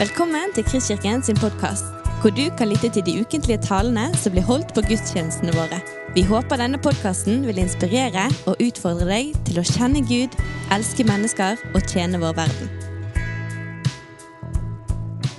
Velkommen 0.00 0.48
til 0.56 0.64
Kristkirken 0.64 1.20
sin 1.20 1.36
podkast, 1.36 1.84
hvor 2.22 2.32
du 2.32 2.46
kan 2.56 2.70
lytte 2.70 2.88
til 2.88 3.02
de 3.04 3.20
ukentlige 3.20 3.60
talene 3.60 4.06
som 4.16 4.32
blir 4.32 4.46
holdt 4.48 4.70
på 4.72 4.80
gudstjenestene 4.86 5.52
våre. 5.52 5.76
Vi 6.14 6.22
håper 6.24 6.56
denne 6.56 6.80
podkasten 6.80 7.42
vil 7.44 7.60
inspirere 7.60 8.22
og 8.48 8.62
utfordre 8.64 9.04
deg 9.10 9.34
til 9.44 9.60
å 9.60 9.64
kjenne 9.68 10.00
Gud, 10.08 10.38
elske 10.72 11.04
mennesker 11.04 11.60
og 11.74 11.84
tjene 11.84 12.16
vår 12.22 12.32
verden. 12.38 12.72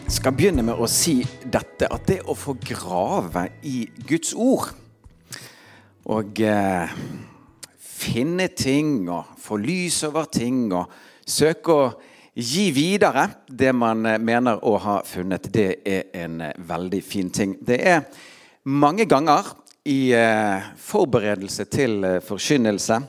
Jeg 0.06 0.14
skal 0.20 0.38
begynne 0.38 0.68
med 0.70 0.78
å 0.78 0.86
si 0.86 1.24
dette, 1.42 1.90
at 1.90 2.06
det 2.06 2.20
å 2.30 2.38
få 2.38 2.54
grave 2.62 3.48
i 3.66 3.88
Guds 4.06 4.36
ord 4.38 4.76
og 6.06 6.46
eh, 6.46 6.94
finne 7.82 8.52
ting 8.54 9.10
og 9.10 9.34
få 9.42 9.58
lys 9.58 10.04
over 10.06 10.30
ting 10.30 10.68
og 10.70 10.94
søke 11.26 11.82
å 11.82 11.92
gi 12.34 12.70
videre 12.72 13.28
det 13.48 13.72
man 13.76 14.06
eh, 14.06 14.20
mener 14.20 14.62
å 14.64 14.78
ha 14.82 15.00
funnet, 15.06 15.50
det 15.52 15.82
er 15.88 16.08
en 16.24 16.42
eh, 16.42 16.56
veldig 16.58 17.02
fin 17.04 17.32
ting. 17.34 17.58
Det 17.60 17.80
er 17.84 18.06
mange 18.72 19.06
ganger 19.10 19.52
i 19.88 20.14
eh, 20.16 20.72
forberedelse 20.80 21.68
til 21.72 22.06
forkynnelse 22.24 23.02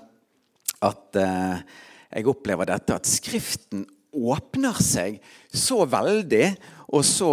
at 0.83 1.15
jeg 1.15 2.27
opplever 2.27 2.67
dette 2.67 2.97
at 2.97 3.07
Skriften 3.07 3.85
åpner 4.13 4.81
seg 4.83 5.21
så 5.47 5.85
veldig 5.87 6.49
og 6.91 7.05
så 7.07 7.29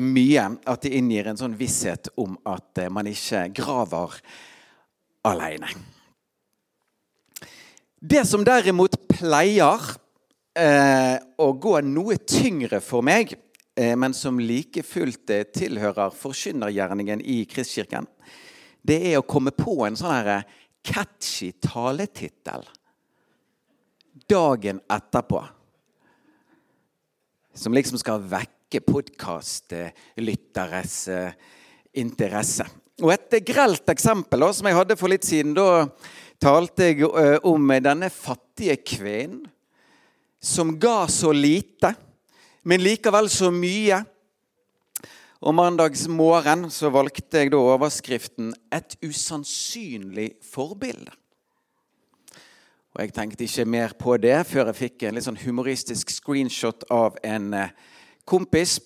mye 0.00 0.46
at 0.64 0.86
det 0.86 0.94
inngir 0.96 1.28
en 1.28 1.36
sånn 1.36 1.58
visshet 1.58 2.08
om 2.16 2.38
at 2.48 2.80
man 2.88 3.10
ikke 3.10 3.42
graver 3.60 4.16
alene. 5.28 5.68
Det 8.00 8.24
som 8.24 8.40
derimot 8.48 8.96
pleier 9.12 9.84
eh, 10.54 11.18
å 11.38 11.52
gå 11.52 11.80
noe 11.86 12.16
tyngre 12.22 12.80
for 12.84 13.02
meg, 13.06 13.34
eh, 13.76 13.96
men 13.98 14.14
som 14.14 14.40
like 14.40 14.82
fullt 14.86 15.30
eh, 15.34 15.44
tilhører 15.50 16.10
forkynnergjerningen 16.14 17.20
i 17.20 17.44
Kristkirken, 17.50 18.06
det 18.84 19.12
er 19.12 19.18
å 19.18 19.26
komme 19.26 19.50
på 19.56 19.86
en 19.86 19.96
sånn 19.98 20.14
her 20.14 20.26
eh, 20.38 20.44
catchy 20.84 21.52
taletittel 21.64 22.62
dagen 24.30 24.80
etterpå. 24.92 25.44
Som 27.54 27.74
liksom 27.76 27.98
skal 28.00 28.20
vekke 28.28 28.80
podkastlytteres 28.84 31.08
eh, 31.12 31.32
interesse. 32.00 32.64
Og 33.02 33.12
Et 33.14 33.46
grelt 33.46 33.88
eksempel 33.90 34.54
som 34.54 34.66
jeg 34.68 34.76
hadde 34.76 34.96
for 34.98 35.08
litt 35.10 35.24
siden, 35.26 35.54
da 35.56 35.86
talte 36.42 36.84
jeg 36.92 37.04
om 37.46 37.68
denne 37.82 38.10
fattige 38.12 38.76
kvinnen 38.86 39.53
som 40.44 40.78
ga 40.78 41.08
så 41.08 41.32
lite, 41.32 41.94
men 42.62 42.82
likevel 42.84 43.30
så 43.32 43.48
mye. 43.50 44.02
Og 45.44 45.54
mandags 45.56 46.06
morgen 46.08 46.68
så 46.72 46.90
valgte 46.92 47.40
jeg 47.40 47.52
da 47.52 47.56
overskriften 47.56 48.54
'Et 48.72 48.96
usannsynlig 49.02 50.34
forbilde'. 50.42 51.16
Og 52.94 53.00
Jeg 53.00 53.12
tenkte 53.12 53.44
ikke 53.44 53.64
mer 53.64 53.92
på 53.98 54.16
det 54.16 54.46
før 54.46 54.66
jeg 54.66 54.74
fikk 54.74 55.02
en 55.02 55.14
litt 55.14 55.24
sånn 55.24 55.36
humoristisk 55.36 56.10
screenshot 56.10 56.84
av 56.90 57.16
en 57.24 57.54
eh, 57.54 57.68
kompis. 58.24 58.80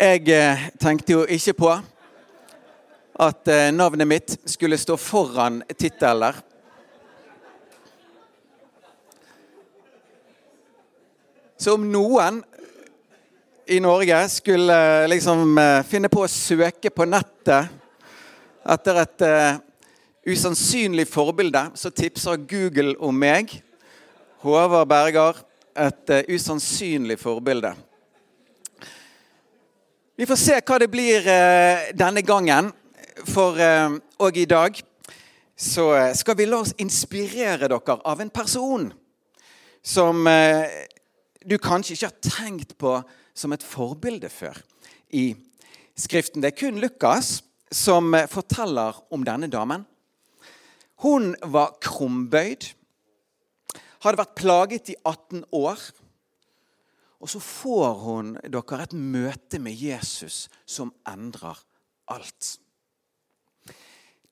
Jeg 0.00 0.28
eh, 0.28 0.70
tenkte 0.80 1.12
jo 1.12 1.26
ikke 1.26 1.52
på 1.52 1.80
at 3.20 3.48
eh, 3.48 3.70
navnet 3.70 4.08
mitt 4.08 4.38
skulle 4.46 4.78
stå 4.78 4.96
foran 4.96 5.62
titler 5.76 6.34
Så 11.62 11.76
om 11.76 11.84
noen 11.86 12.40
i 13.70 13.76
Norge 13.78 14.16
skulle 14.28 14.74
eh, 14.74 15.08
liksom 15.12 15.58
eh, 15.58 15.84
finne 15.86 16.08
på 16.10 16.24
å 16.24 16.30
søke 16.30 16.90
på 16.90 17.06
nettet 17.06 17.70
etter 18.74 18.98
et 18.98 19.22
uh, 19.26 19.60
usannsynlig 20.26 21.04
forbilde, 21.10 21.62
så 21.78 21.90
tipser 21.94 22.42
Google 22.50 22.96
om 23.02 23.14
meg, 23.14 23.54
Håvard 24.42 24.90
Berger, 24.90 25.38
et 25.74 26.14
uh, 26.14 26.34
usannsynlig 26.34 27.20
forbilde. 27.22 27.72
Vi 30.18 30.26
får 30.30 30.42
se 30.42 30.58
hva 30.58 30.78
det 30.82 30.90
blir 30.90 31.26
denne 31.98 32.22
gangen. 32.26 32.70
For 33.30 33.58
òg 34.22 34.38
i 34.38 34.46
dag 34.50 34.78
så 35.54 35.88
skal 36.18 36.38
vi 36.38 36.46
la 36.46 36.62
oss 36.62 36.74
inspirere 36.82 37.70
dere 37.70 37.98
av 38.02 38.22
en 38.22 38.30
person 38.30 38.86
som 39.82 40.26
du 41.46 41.56
kanskje 41.58 41.96
ikke 41.96 42.10
har 42.10 42.20
tenkt 42.26 42.76
på 42.78 42.96
som 43.34 43.52
et 43.54 43.64
forbilde 43.64 44.28
før 44.32 44.58
i 45.12 45.32
Skriften. 45.98 46.40
Det 46.40 46.52
er 46.52 46.56
kun 46.56 46.80
Lukas 46.80 47.42
som 47.72 48.14
forteller 48.32 48.96
om 49.12 49.24
denne 49.24 49.48
damen. 49.52 49.84
Hun 51.04 51.34
var 51.42 51.74
krumbøyd, 51.84 52.70
hadde 54.02 54.20
vært 54.20 54.38
plaget 54.38 54.88
i 54.92 54.96
18 55.04 55.44
år. 55.52 55.82
Og 57.22 57.30
så 57.30 57.38
får 57.42 57.92
hun 58.02 58.32
dere 58.40 58.80
et 58.82 58.96
møte 58.96 59.60
med 59.62 59.76
Jesus 59.78 60.48
som 60.66 60.90
endrer 61.06 61.60
alt. 62.10 62.56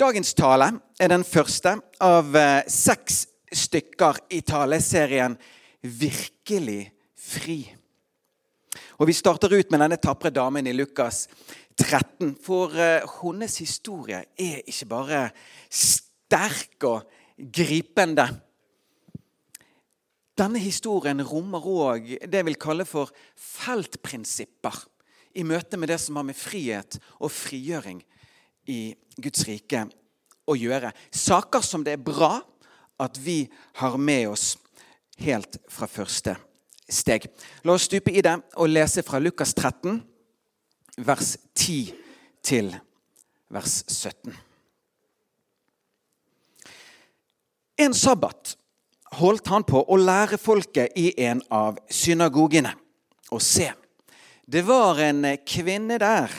Dagens 0.00 0.32
tale 0.34 0.72
er 0.98 1.12
den 1.12 1.27
første 1.28 1.77
av 2.00 2.37
eh, 2.37 2.65
seks 2.66 3.27
stykker 3.53 4.22
i 4.32 4.41
taleserien 4.41 5.37
'Virkelig 5.82 6.91
fri. 7.31 7.61
Og 9.01 9.09
Vi 9.09 9.17
starter 9.17 9.55
ut 9.55 9.71
med 9.71 9.81
denne 9.81 9.99
tapre 10.01 10.33
damen 10.35 10.67
i 10.67 10.75
Lukas 10.77 11.25
13. 11.79 12.35
For 12.43 12.75
uh, 12.75 13.07
hennes 13.21 13.57
historie 13.63 14.25
er 14.37 14.61
ikke 14.67 14.91
bare 14.91 15.23
sterk 15.71 16.85
og 16.85 17.09
gripende. 17.41 18.27
Denne 20.37 20.61
historien 20.63 21.23
rommer 21.27 21.65
òg 21.65 22.13
det 22.21 22.43
jeg 22.43 22.49
vil 22.49 22.61
kalle 22.61 22.87
for 22.89 23.13
feltprinsipper 23.37 24.85
i 25.41 25.45
møte 25.47 25.79
med 25.79 25.93
det 25.93 26.01
som 26.03 26.19
har 26.19 26.27
med 26.27 26.39
frihet 26.39 26.99
og 27.21 27.33
frigjøring 27.33 28.01
i 28.71 28.95
Guds 29.21 29.47
rike 29.49 29.85
å 30.49 30.57
gjøre. 30.59 30.93
Saker 31.13 31.65
som 31.65 31.85
det 31.87 31.97
er 31.97 32.05
bra 32.05 32.39
at 33.01 33.21
vi 33.21 33.43
har 33.81 33.97
med 34.01 34.31
oss 34.33 34.55
helt 35.21 35.61
fra 35.69 35.89
første 35.89 36.37
steg. 36.93 37.27
La 37.65 37.75
oss 37.77 37.89
stupe 37.89 38.12
i 38.12 38.23
det 38.25 38.37
og 38.56 38.71
lese 38.71 39.05
fra 39.06 39.21
Lukas 39.23 39.55
13, 39.55 40.01
vers 41.06 41.37
10 41.55 41.95
til 42.45 42.73
vers 43.51 43.81
17. 43.89 44.34
En 47.81 47.95
sabbat 47.97 48.56
holdt 49.19 49.49
han 49.51 49.65
på 49.67 49.81
å 49.89 49.97
lære 49.99 50.39
folket 50.39 50.97
i 51.01 51.11
en 51.25 51.41
av 51.55 51.78
synagogene. 51.91 52.75
Og 53.31 53.43
se, 53.43 53.71
det 54.51 54.62
var 54.67 55.01
en 55.03 55.25
kvinne 55.47 55.99
der 56.03 56.33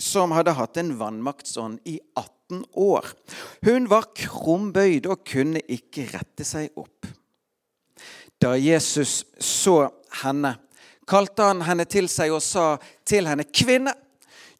som 0.00 0.34
hadde 0.34 0.56
hatt 0.58 0.78
en 0.80 0.94
vannmaktsånd 0.98 1.80
i 1.88 2.00
18 2.18 2.64
år. 2.82 3.06
Hun 3.66 3.86
var 3.90 4.10
krumbøyd 4.18 5.06
og 5.10 5.22
kunne 5.26 5.62
ikke 5.70 6.08
rette 6.12 6.46
seg 6.46 6.74
opp. 6.80 7.06
Da 8.42 8.54
Jesus 8.58 9.24
så 9.40 9.88
henne, 10.22 10.56
kalte 11.06 11.50
han 11.50 11.62
henne 11.66 11.86
til 11.90 12.08
seg 12.08 12.32
og 12.34 12.42
sa 12.42 12.78
til 13.06 13.28
henne, 13.28 13.44
'Kvinne, 13.44 13.94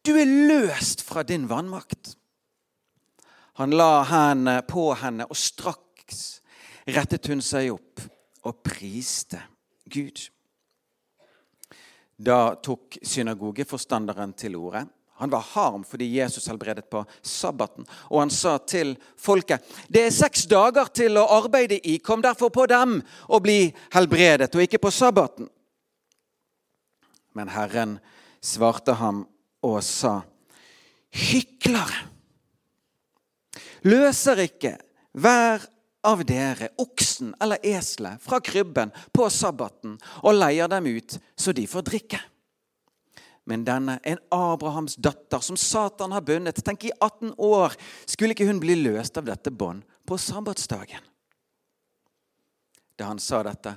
du 0.05 0.15
er 0.17 0.29
løst 0.29 1.03
fra 1.03 1.23
din 1.23 1.49
vannmakt.' 1.49 2.17
Han 3.55 3.71
la 3.71 4.03
hendene 4.03 4.63
på 4.67 4.89
henne, 4.99 5.27
og 5.31 5.37
straks 5.37 6.41
rettet 6.91 7.27
hun 7.31 7.43
seg 7.43 7.71
opp 7.71 8.03
og 8.45 8.63
priste 8.67 9.39
Gud. 9.87 10.19
Da 12.19 12.55
tok 12.63 12.99
synagogeforstanderen 13.03 14.35
til 14.39 14.57
orde. 14.59 14.85
Han 15.25 15.31
var 15.31 15.41
harm 15.41 15.85
fordi 15.89 16.05
Jesus 16.19 16.49
helbredet 16.49 16.91
på 16.93 17.01
sabbaten. 17.23 17.87
Og 18.13 18.19
han 18.21 18.31
sa 18.31 18.59
til 18.61 18.91
folket 19.17 19.65
det 19.89 20.03
er 20.05 20.13
seks 20.13 20.43
dager 20.51 20.91
til 20.93 21.17
å 21.17 21.23
arbeide 21.39 21.79
i. 21.81 21.95
Kom 21.97 22.21
derfor 22.21 22.53
på 22.53 22.67
dem 22.69 22.99
og 23.31 23.41
bli 23.47 23.71
helbredet, 23.95 24.51
og 24.53 24.67
ikke 24.67 24.83
på 24.85 24.93
sabbaten. 24.93 25.49
Men 27.33 27.49
Herren 27.49 27.97
svarte 28.45 28.99
ham 29.01 29.25
og 29.65 29.79
sa, 29.81 30.19
hyklere, 31.09 32.05
løser 33.89 34.45
ikke 34.45 34.77
hver 35.17 35.65
av 36.05 36.21
dere 36.29 36.69
oksen 36.85 37.33
eller 37.41 37.65
eselet 37.65 38.21
fra 38.21 38.45
krybben 38.45 38.93
på 39.09 39.33
sabbaten 39.33 39.97
og 40.21 40.37
leier 40.37 40.69
dem 40.69 40.93
ut 40.93 41.17
så 41.33 41.57
de 41.57 41.65
får 41.65 41.89
drikke. 41.89 42.21
Men 43.45 43.65
denne, 43.65 43.99
en 44.03 44.19
Abrahams 44.33 44.97
datter 44.97 45.43
som 45.45 45.57
Satan 45.57 46.13
har 46.13 46.25
bundet, 46.25 46.63
tenk 46.65 46.87
i 46.89 46.93
18 47.01 47.35
år, 47.37 47.75
skulle 48.09 48.33
ikke 48.33 48.49
hun 48.49 48.61
bli 48.63 48.79
løst 48.81 49.21
av 49.21 49.29
dette 49.29 49.53
bånd 49.53 49.85
på 50.09 50.17
sabbatsdagen? 50.19 51.05
Da 52.97 53.11
han 53.11 53.21
sa 53.21 53.43
dette, 53.45 53.77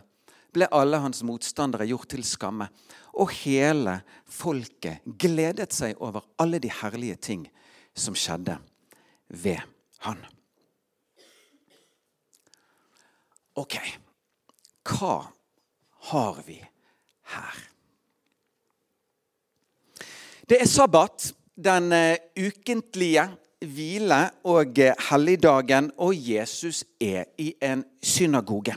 ble 0.56 0.70
alle 0.72 1.02
hans 1.04 1.20
motstandere 1.28 1.88
gjort 1.90 2.08
til 2.14 2.24
skamme, 2.26 2.70
og 3.18 3.34
hele 3.42 4.00
folket 4.30 5.04
gledet 5.20 5.74
seg 5.76 6.00
over 6.00 6.26
alle 6.40 6.62
de 6.64 6.72
herlige 6.72 7.20
ting 7.30 7.46
som 7.98 8.16
skjedde 8.16 8.56
ved 9.28 9.60
han. 10.06 10.22
Ok, 13.58 13.80
hva 14.86 15.16
har 16.12 16.44
vi 16.46 16.62
her? 17.34 17.66
Det 20.48 20.62
er 20.64 20.70
sabbat, 20.72 21.34
den 21.60 21.92
eh, 21.92 22.16
ukentlige 22.40 23.26
hvile 23.68 24.32
og 24.48 24.80
eh, 24.80 24.96
helligdagen, 25.10 25.92
og 26.00 26.16
Jesus 26.16 26.88
er 27.04 27.28
i 27.38 27.52
en 27.60 27.84
synagoge. 28.00 28.72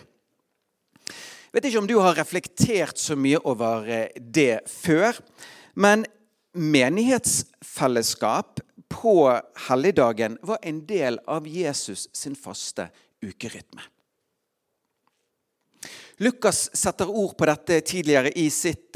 Jeg 1.06 1.54
vet 1.54 1.64
ikke 1.68 1.78
om 1.78 1.86
du 1.86 2.00
har 2.02 2.18
reflektert 2.18 2.98
så 2.98 3.14
mye 3.14 3.38
over 3.46 3.86
eh, 3.86 4.10
det 4.18 4.66
før, 4.66 5.14
men 5.78 6.02
menighetsfellesskap 6.58 8.58
på 8.90 9.30
helligdagen 9.68 10.42
var 10.42 10.58
en 10.66 10.82
del 10.88 11.20
av 11.30 11.46
Jesus 11.46 12.08
sin 12.10 12.34
faste 12.34 12.90
ukerytme. 13.22 13.82
Lukas 16.20 16.68
setter 16.76 17.08
ord 17.08 17.32
på 17.38 17.46
dette 17.48 17.80
tidligere 17.80 18.28
i 18.36 18.50
sitt 18.52 18.92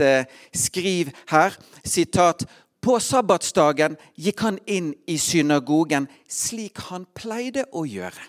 skriv 0.52 1.08
her. 1.30 1.56
Sitat 1.80 2.44
på 2.84 2.98
sabbatsdagen 3.00 3.96
gikk 4.20 4.42
han 4.44 4.58
inn 4.68 4.90
i 5.08 5.16
synagogen 5.20 6.04
slik 6.28 6.82
han 6.90 7.06
pleide 7.16 7.64
å 7.72 7.86
gjøre. 7.88 8.28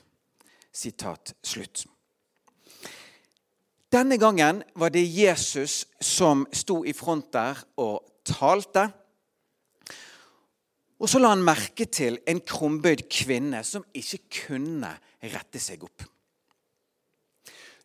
Sitat 0.72 1.34
slutt. 1.44 1.84
Denne 3.92 4.18
gangen 4.20 4.62
var 4.80 4.92
det 4.96 5.04
Jesus 5.04 5.86
som 6.00 6.46
sto 6.56 6.82
i 6.88 6.94
front 6.96 7.28
der 7.36 7.60
og 7.80 8.00
talte. 8.28 8.88
Og 11.00 11.12
så 11.12 11.20
la 11.20 11.34
han 11.34 11.44
merke 11.44 11.88
til 11.92 12.18
en 12.28 12.40
krumbøyd 12.40 13.06
kvinne 13.12 13.60
som 13.68 13.84
ikke 13.96 14.24
kunne 14.48 14.94
rette 15.36 15.60
seg 15.60 15.84
opp. 15.84 16.08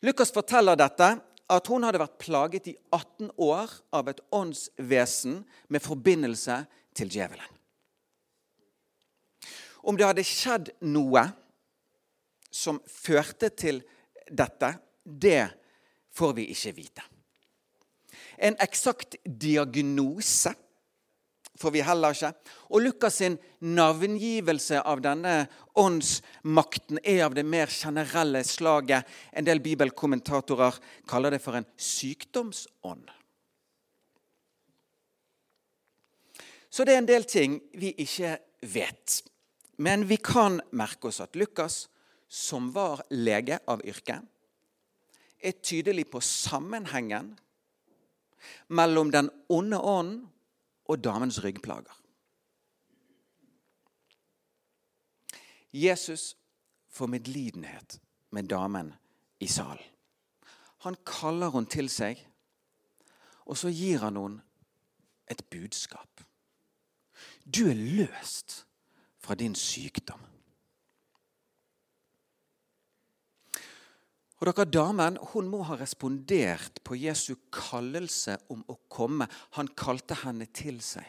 Lukas 0.06 0.30
forteller 0.32 0.78
dette 0.78 1.12
at 1.50 1.66
hun 1.70 1.84
hadde 1.84 2.00
vært 2.00 2.18
plaget 2.22 2.68
i 2.70 2.76
18 2.94 3.32
år 3.42 3.72
av 3.96 4.10
et 4.10 4.20
åndsvesen 4.34 5.40
med 5.68 5.82
forbindelse 5.82 6.60
til 6.96 7.10
djevelen. 7.10 7.56
Om 9.82 9.96
det 9.96 10.06
hadde 10.06 10.26
skjedd 10.26 10.72
noe 10.86 11.24
som 12.52 12.80
førte 12.86 13.50
til 13.56 13.80
dette, 14.30 14.74
det 15.04 15.46
får 16.14 16.34
vi 16.36 16.50
ikke 16.52 16.74
vite. 16.76 17.04
En 18.38 18.56
eksakt 18.62 19.16
diagnose 19.24 20.52
får 21.58 21.70
vi 21.74 21.82
heller 21.84 22.14
ikke. 22.14 22.32
Og 22.70 22.82
Lukas 22.84 23.18
sin 23.20 23.38
navngivelse 23.60 24.80
av 24.86 25.02
denne 25.04 25.34
åndsmakten 25.78 27.00
er 27.04 27.24
av 27.26 27.36
det 27.36 27.44
mer 27.44 27.72
generelle 27.72 28.42
slaget. 28.46 29.08
En 29.32 29.46
del 29.46 29.62
bibelkommentatorer 29.64 30.78
kaller 31.10 31.36
det 31.36 31.42
for 31.42 31.58
en 31.58 31.68
sykdomsånd. 31.76 33.08
Så 36.70 36.86
det 36.86 36.94
er 36.94 37.02
en 37.02 37.10
del 37.10 37.26
ting 37.26 37.58
vi 37.74 37.92
ikke 37.98 38.36
vet. 38.70 39.20
Men 39.82 40.04
vi 40.06 40.20
kan 40.22 40.60
merke 40.76 41.10
oss 41.10 41.22
at 41.24 41.36
Lukas, 41.36 41.88
som 42.30 42.68
var 42.70 43.02
lege 43.10 43.58
av 43.66 43.82
yrke, 43.82 44.20
er 45.40 45.56
tydelig 45.64 46.04
på 46.12 46.20
sammenhengen 46.22 47.32
mellom 48.68 49.10
den 49.10 49.30
onde 49.48 49.78
ånden 49.80 50.28
og 50.90 51.04
damens 51.04 51.38
ryggplager. 51.44 51.96
Jesus 55.72 56.36
får 56.88 57.06
medlidenhet 57.06 58.00
med 58.30 58.48
damen 58.50 58.94
i 59.40 59.46
salen. 59.46 59.84
Han 60.82 60.96
kaller 61.06 61.52
henne 61.54 61.70
til 61.70 61.90
seg, 61.92 62.18
og 63.46 63.58
så 63.60 63.70
gir 63.70 64.02
han 64.02 64.18
henne 64.18 64.42
et 65.30 65.44
budskap. 65.52 66.24
Du 67.46 67.68
er 67.70 67.78
løst 67.78 68.64
fra 69.18 69.34
din 69.34 69.54
sykdom. 69.54 70.29
Og 74.40 74.48
dere 74.48 74.64
Damen 74.72 75.18
hun 75.34 75.48
må 75.52 75.60
ha 75.68 75.76
respondert 75.76 76.80
på 76.84 76.96
Jesu 76.96 77.34
kallelse 77.52 78.38
om 78.52 78.62
å 78.72 78.78
komme. 78.88 79.28
Han 79.58 79.68
kalte 79.76 80.16
henne 80.22 80.48
til 80.48 80.80
seg. 80.84 81.04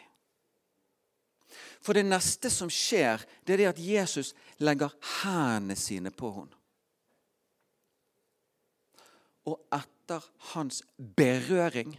For 1.82 1.96
det 1.96 2.04
neste 2.06 2.52
som 2.52 2.70
skjer, 2.72 3.24
det 3.48 3.56
er 3.56 3.62
det 3.62 3.70
at 3.72 3.80
Jesus 3.80 4.34
legger 4.64 4.92
hendene 5.24 5.78
sine 5.80 6.12
på 6.12 6.32
henne. 6.36 6.58
Og 9.48 9.64
etter 9.74 10.28
hans 10.52 10.84
berøring 10.98 11.96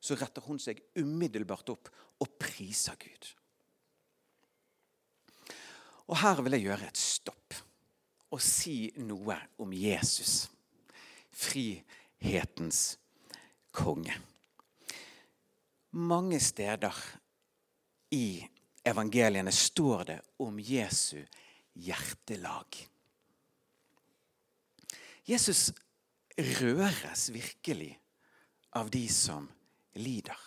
så 0.00 0.16
retter 0.16 0.46
hun 0.46 0.62
seg 0.62 0.78
umiddelbart 0.96 1.74
opp 1.74 1.90
og 2.22 2.38
priser 2.40 2.96
Gud. 3.02 3.32
Og 6.10 6.16
her 6.22 6.40
vil 6.42 6.56
jeg 6.56 6.70
gjøre 6.70 6.88
et 6.88 7.02
stopp 7.02 7.58
og 8.30 8.42
si 8.42 8.90
noe 9.02 9.36
om 9.58 9.72
Jesus, 9.74 10.48
frihetens 11.30 12.98
konge. 13.74 14.14
Mange 15.90 16.38
steder 16.40 16.94
i 18.14 18.40
evangeliene 18.86 19.52
står 19.54 20.04
det 20.12 20.18
om 20.42 20.58
Jesu 20.62 21.18
hjertelag. 21.74 22.78
Jesus 25.26 25.70
røres 26.38 27.28
virkelig 27.34 27.92
av 28.78 28.90
de 28.90 29.02
som 29.10 29.48
lider. 29.98 30.38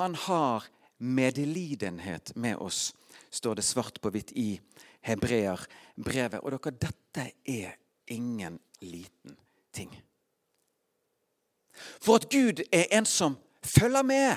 Han 0.00 0.14
har 0.14 0.64
medlidenhet 0.98 2.36
med 2.36 2.56
oss, 2.56 2.94
står 3.30 3.54
det 3.58 3.66
svart 3.66 4.00
på 4.00 4.12
hvitt 4.14 4.32
i 4.32 4.60
hebreerbrevet. 5.08 6.40
Og 6.40 6.52
dere, 6.52 6.74
dette 6.86 7.30
er 7.48 7.76
ingen 8.14 8.60
liten 8.80 9.36
ting. 9.72 9.92
For 12.00 12.18
at 12.18 12.28
Gud 12.30 12.62
er 12.72 12.84
en 12.98 13.06
som 13.06 13.38
følger 13.62 14.02
med, 14.02 14.36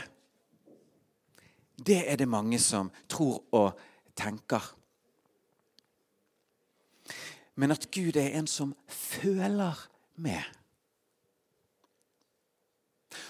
det 1.86 2.12
er 2.12 2.16
det 2.16 2.28
mange 2.28 2.60
som 2.60 2.92
tror 3.10 3.44
og 3.52 3.80
tenker. 4.16 4.76
Men 7.56 7.72
at 7.72 7.88
Gud 7.92 8.16
er 8.16 8.38
en 8.38 8.48
som 8.48 8.76
føler 8.88 9.90
med. 10.16 10.42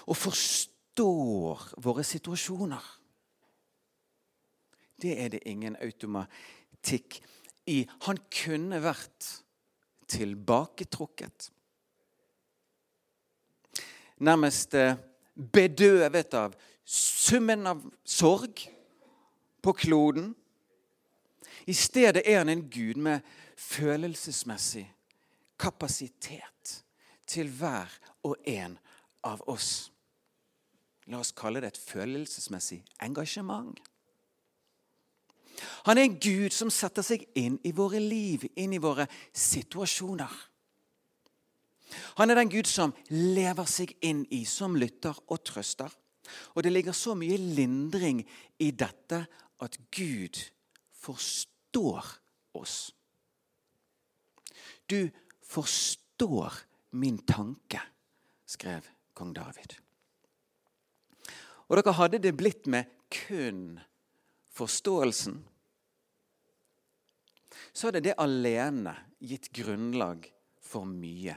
Og 0.06 0.18
forstår 0.18 1.70
våre 1.82 2.04
situasjoner. 2.04 3.02
Det 5.02 5.16
er 5.24 5.32
det 5.34 5.40
ingen 5.46 5.76
automatikk 5.82 7.22
i. 7.66 7.84
Han 8.08 8.20
kunne 8.34 8.82
vært 8.84 9.30
tilbaketrukket. 10.12 11.52
Nærmest 14.22 14.76
eh, 14.78 14.98
bedøvet 15.36 16.34
av 16.38 16.56
summen 16.86 17.68
av 17.68 17.82
sorg 18.06 18.66
på 19.62 19.74
kloden. 19.74 20.34
I 21.66 21.74
stedet 21.78 22.24
er 22.26 22.42
han 22.42 22.50
en 22.50 22.68
gud 22.70 23.00
med 23.02 23.26
følelsesmessig 23.58 24.86
kapasitet 25.62 26.84
til 27.30 27.50
hver 27.54 27.94
og 28.28 28.38
en 28.50 28.78
av 29.24 29.42
oss. 29.50 29.92
La 31.10 31.22
oss 31.22 31.34
kalle 31.38 31.62
det 31.62 31.74
et 31.74 31.82
følelsesmessig 31.82 32.82
engasjement. 33.02 33.78
Han 35.86 35.98
er 35.98 36.08
en 36.08 36.20
Gud 36.22 36.54
som 36.56 36.72
setter 36.74 37.06
seg 37.06 37.26
inn 37.38 37.60
i 37.68 37.74
våre 37.76 38.00
liv, 38.00 38.46
inn 38.56 38.74
i 38.74 38.82
våre 38.82 39.08
situasjoner. 39.34 40.32
Han 42.22 42.32
er 42.32 42.40
den 42.40 42.52
Gud 42.52 42.70
som 42.70 42.94
lever 43.12 43.68
seg 43.68 43.94
inn 44.06 44.24
i, 44.32 44.46
som 44.48 44.78
lytter 44.80 45.18
og 45.28 45.44
trøster. 45.48 45.92
Og 46.56 46.64
det 46.64 46.72
ligger 46.72 46.96
så 46.96 47.16
mye 47.18 47.38
lindring 47.38 48.24
i 48.64 48.72
dette 48.72 49.26
at 49.62 49.78
Gud 49.92 50.40
forstår 51.02 52.08
oss. 52.58 52.92
Du 54.88 55.10
forstår 55.48 56.54
min 56.92 57.20
tanke, 57.28 57.82
skrev 58.46 58.88
kong 59.14 59.34
David. 59.36 59.78
Og 61.72 61.80
dere 61.80 61.96
hadde 61.96 62.20
det 62.20 62.36
blitt 62.36 62.68
med 62.68 62.90
kun 63.12 63.80
forståelsen, 64.52 65.40
så 67.72 67.88
hadde 67.90 68.04
det 68.06 68.18
alene 68.22 68.94
gitt 69.20 69.50
grunnlag 69.56 70.28
for 70.62 70.88
mye 70.88 71.36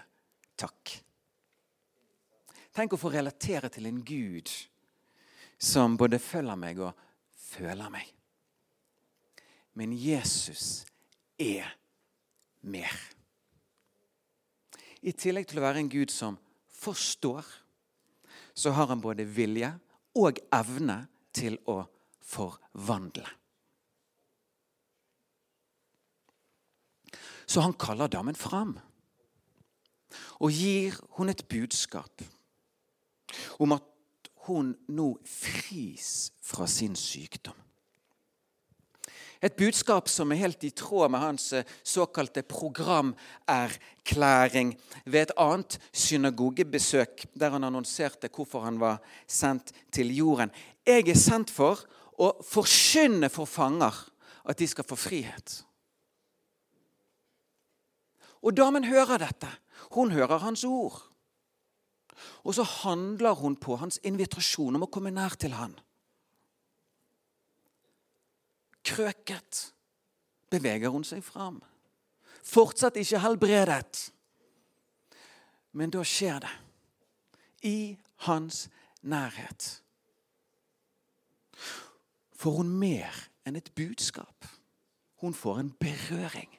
takk. 0.59 0.94
Tenk 2.75 2.94
å 2.94 3.00
få 3.00 3.12
relatere 3.14 3.71
til 3.71 3.87
en 3.87 4.00
Gud 4.06 4.50
som 5.59 5.99
både 5.99 6.18
følger 6.23 6.59
meg 6.59 6.80
og 6.83 7.04
føler 7.38 7.90
meg. 7.92 8.09
Men 9.75 9.94
Jesus 9.94 10.85
er 11.38 11.71
mer. 12.62 12.94
I 15.04 15.12
tillegg 15.12 15.47
til 15.50 15.61
å 15.61 15.66
være 15.66 15.83
en 15.83 15.92
Gud 15.92 16.11
som 16.11 16.38
forstår, 16.73 17.44
så 18.54 18.73
har 18.75 18.88
han 18.90 19.02
både 19.02 19.26
vilje 19.26 19.71
og 20.18 20.38
evne 20.54 21.04
til 21.35 21.59
å 21.71 21.83
forvandle. 22.25 23.26
Så 27.46 27.60
han 27.60 27.76
kaller 27.78 28.08
damen 28.08 28.38
fram 28.38 28.78
og 30.38 30.54
gir 30.54 30.94
hun 31.18 31.32
et 31.32 31.42
budskap 31.50 32.22
om 33.58 33.74
at 33.74 34.30
hun 34.46 34.74
nå 34.92 35.08
fris 35.26 36.30
fra 36.44 36.68
sin 36.70 36.94
sykdom. 36.98 37.56
Et 39.44 39.56
budskap 39.56 40.08
som 40.08 40.32
er 40.32 40.36
helt 40.40 40.64
i 40.64 40.70
tråd 40.72 41.10
med 41.12 41.20
hans 41.20 41.52
eh, 41.52 41.66
såkalte 41.84 42.42
programerklæring 42.48 44.72
ved 45.04 45.20
et 45.20 45.32
annet 45.36 45.78
synagogebesøk, 45.92 47.26
der 47.36 47.50
han 47.52 47.64
annonserte 47.64 48.28
hvorfor 48.32 48.60
han 48.64 48.80
var 48.80 48.96
sendt 49.28 49.72
til 49.92 50.16
jorden. 50.16 50.50
Jeg 50.86 51.08
er 51.08 51.14
sendt 51.18 51.50
for 51.52 51.78
å 52.16 52.42
forkynne 52.46 53.28
for 53.28 53.44
fanger 53.44 53.94
at 54.48 54.58
de 54.58 54.66
skal 54.70 54.84
få 54.88 54.96
frihet. 54.96 55.64
Og 58.44 58.52
damen 58.56 58.84
hører 58.84 59.18
dette. 59.22 59.48
Hun 59.96 60.12
hører 60.12 60.42
hans 60.44 60.64
ord. 60.64 61.00
Og 62.44 62.54
så 62.54 62.62
handler 62.62 63.34
hun 63.40 63.56
på 63.56 63.76
hans 63.80 63.98
invitasjon 64.04 64.76
om 64.76 64.84
å 64.84 64.90
komme 64.92 65.12
nær 65.14 65.36
til 65.40 65.56
han. 65.56 65.74
Krøket 68.84 69.70
beveger 70.52 70.92
hun 70.92 71.06
seg 71.08 71.24
fram. 71.24 71.62
Fortsatt 72.44 72.98
ikke 73.00 73.22
helbredet. 73.24 74.10
Men 75.72 75.90
da 75.90 76.04
skjer 76.06 76.44
det. 76.44 76.52
I 77.64 77.96
hans 78.28 78.66
nærhet. 79.00 79.70
Får 82.36 82.58
hun 82.60 82.74
mer 82.76 83.16
enn 83.48 83.56
et 83.56 83.72
budskap. 83.74 84.44
Hun 85.24 85.32
får 85.32 85.62
en 85.62 85.72
berøring. 85.80 86.52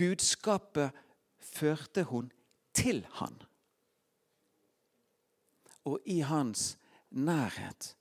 Budskapet 0.00 0.96
førte 1.38 2.06
hun 2.08 2.30
til 2.76 3.04
han. 3.20 3.36
Og 5.84 6.00
i 6.08 6.20
hans 6.24 6.78
nærhet 7.10 7.94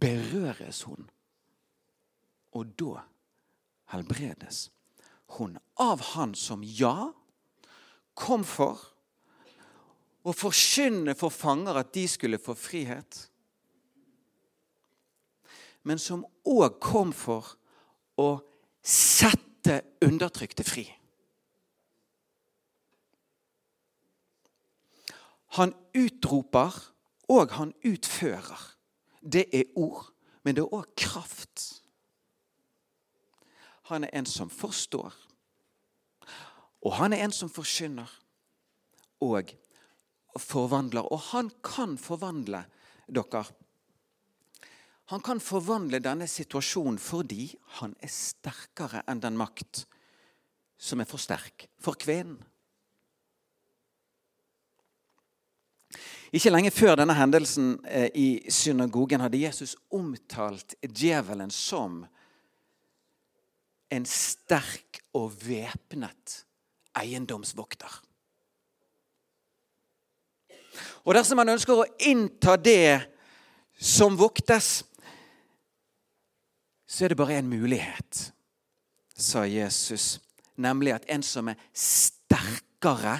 berøres 0.00 0.82
hun. 0.88 1.10
Og 2.52 2.72
da 2.80 3.02
helbredes 3.92 4.70
hun 5.36 5.56
av 5.80 6.00
han 6.12 6.34
som 6.36 6.64
ja 6.64 7.10
kom 8.18 8.44
for 8.44 8.80
å 10.22 10.34
forkynne 10.36 11.16
for 11.18 11.34
fanger 11.34 11.80
at 11.80 11.92
de 11.94 12.04
skulle 12.08 12.38
få 12.38 12.54
frihet, 12.54 13.28
men 15.82 15.98
som 15.98 16.22
òg 16.46 16.76
kom 16.82 17.10
for 17.16 17.56
å 18.22 18.36
sette 18.86 19.80
undertrykte 20.04 20.62
fri. 20.66 20.84
Han 25.58 25.74
utroper, 25.94 26.72
og 27.28 27.52
han 27.56 27.72
utfører. 27.84 28.62
Det 29.20 29.46
er 29.54 29.70
ord, 29.76 30.08
men 30.42 30.56
det 30.56 30.64
er 30.64 30.74
òg 30.74 30.88
kraft. 30.98 31.82
Han 33.92 34.04
er 34.04 34.14
en 34.16 34.26
som 34.26 34.50
forstår, 34.50 35.12
og 36.82 36.94
han 36.98 37.12
er 37.14 37.24
en 37.24 37.34
som 37.34 37.50
forkynner 37.52 38.10
og 39.22 39.52
forvandler. 40.40 41.06
Og 41.12 41.20
han 41.30 41.50
kan 41.62 41.94
forvandle 42.00 42.64
dere. 43.06 43.44
Han 45.12 45.22
kan 45.22 45.42
forvandle 45.42 46.00
denne 46.02 46.26
situasjonen 46.30 46.98
fordi 46.98 47.52
han 47.78 47.94
er 48.00 48.10
sterkere 48.10 49.04
enn 49.10 49.22
den 49.22 49.36
makt 49.38 49.84
som 50.82 51.02
er 51.02 51.06
for 51.10 51.22
sterk 51.22 51.68
for 51.82 51.98
kvinnen. 52.00 52.40
Ikke 56.32 56.50
lenge 56.50 56.72
før 56.72 56.96
denne 56.96 57.14
hendelsen 57.16 57.74
eh, 57.84 58.08
i 58.16 58.28
synagogen 58.48 59.20
hadde 59.20 59.42
Jesus 59.42 59.74
omtalt 59.92 60.74
djevelen 60.80 61.52
som 61.52 62.02
en 63.92 64.06
sterk 64.08 65.02
og 65.12 65.34
væpnet 65.44 66.38
eiendomsvokter. 66.96 67.98
Og 71.04 71.12
dersom 71.18 71.36
man 71.42 71.52
ønsker 71.52 71.82
å 71.82 71.88
innta 72.08 72.56
det 72.56 73.02
som 73.76 74.16
voktes, 74.16 74.70
så 76.88 77.04
er 77.04 77.12
det 77.12 77.18
bare 77.20 77.40
én 77.42 77.48
mulighet, 77.50 78.22
sa 79.12 79.44
Jesus. 79.48 80.16
Nemlig 80.56 80.94
at 80.96 81.04
en 81.12 81.24
som 81.24 81.50
er 81.52 81.60
sterkere 81.76 83.18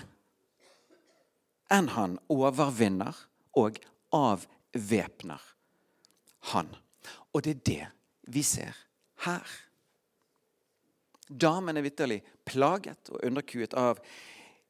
enn 1.73 1.89
han 1.97 2.19
overvinner 2.33 3.17
og 3.59 3.79
avvæpner 4.13 5.43
han. 6.53 6.71
Og 7.33 7.45
det 7.45 7.57
er 7.57 7.67
det 7.67 7.87
vi 8.35 8.43
ser 8.47 8.77
her. 9.25 9.47
Damen 11.29 11.77
er 11.77 11.87
vitterlig 11.87 12.21
plaget 12.45 13.09
og 13.13 13.23
underkuet 13.25 13.75
av 13.79 14.01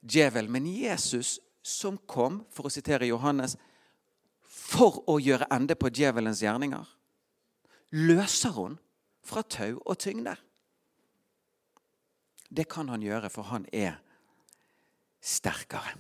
djevel, 0.00 0.49
men 0.49 0.66
Jesus 0.66 1.40
som 1.62 1.99
kom, 2.11 2.42
for 2.50 2.66
å 2.66 2.73
sitere 2.75 3.09
Johannes, 3.09 3.56
for 4.42 5.02
å 5.11 5.18
gjøre 5.23 5.49
ende 5.54 5.76
på 5.78 5.90
djevelens 5.94 6.42
gjerninger, 6.42 6.87
løser 7.99 8.54
hun 8.56 8.78
fra 9.26 9.42
tau 9.42 9.78
og 9.85 9.99
tyngde. 10.02 10.35
Det 12.52 12.66
kan 12.71 12.90
han 12.92 13.02
gjøre, 13.02 13.30
for 13.32 13.49
han 13.49 13.66
er 13.73 13.99
sterkere. 15.23 15.97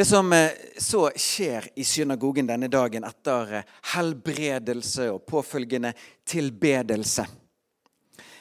Det 0.00 0.04
som 0.04 0.32
eh, 0.32 0.50
så 0.78 1.10
skjer 1.16 1.66
i 1.76 1.84
synagogen 1.84 2.46
denne 2.48 2.70
dagen 2.72 3.04
etter 3.04 3.50
eh, 3.58 3.66
helbredelse 3.92 5.10
og 5.12 5.26
påfølgende 5.28 5.90
tilbedelse, 6.24 7.26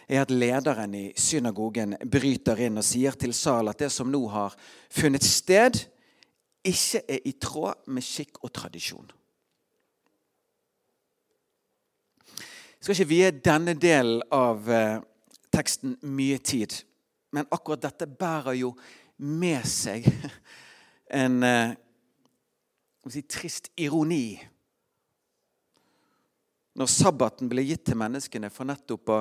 er 0.07 0.21
at 0.21 0.31
lederen 0.31 0.95
i 0.95 1.01
synagogen 1.19 1.97
bryter 1.99 2.61
inn 2.63 2.79
og 2.79 2.87
sier 2.87 3.17
til 3.19 3.35
Sal 3.35 3.67
at 3.73 3.83
det 3.83 3.89
som 3.91 4.07
nå 4.07 4.21
har 4.31 4.55
funnet 4.87 5.27
sted, 5.27 5.81
ikke 6.63 7.03
er 7.03 7.27
i 7.27 7.35
tråd 7.35 7.91
med 7.91 8.07
skikk 8.07 8.39
og 8.39 8.55
tradisjon. 8.55 9.11
Jeg 12.23 12.87
skal 12.87 12.95
ikke 12.95 13.09
vie 13.11 13.33
denne 13.51 13.75
delen 13.75 14.23
av 14.31 14.71
eh, 14.71 15.03
teksten 15.51 15.99
mye 16.07 16.39
tid, 16.39 16.79
men 17.35 17.51
akkurat 17.51 17.83
dette 17.89 18.07
bærer 18.07 18.61
jo 18.63 18.71
med 19.27 19.67
seg 19.67 20.07
en 21.09 21.43
eh, 21.43 21.75
si, 23.09 23.23
trist 23.25 23.71
ironi 23.79 24.37
når 26.79 26.91
sabbaten 26.91 27.49
ble 27.51 27.65
gitt 27.67 27.87
til 27.89 27.97
menneskene 27.99 28.51
for 28.53 28.69
nettopp 28.69 29.11
å 29.11 29.19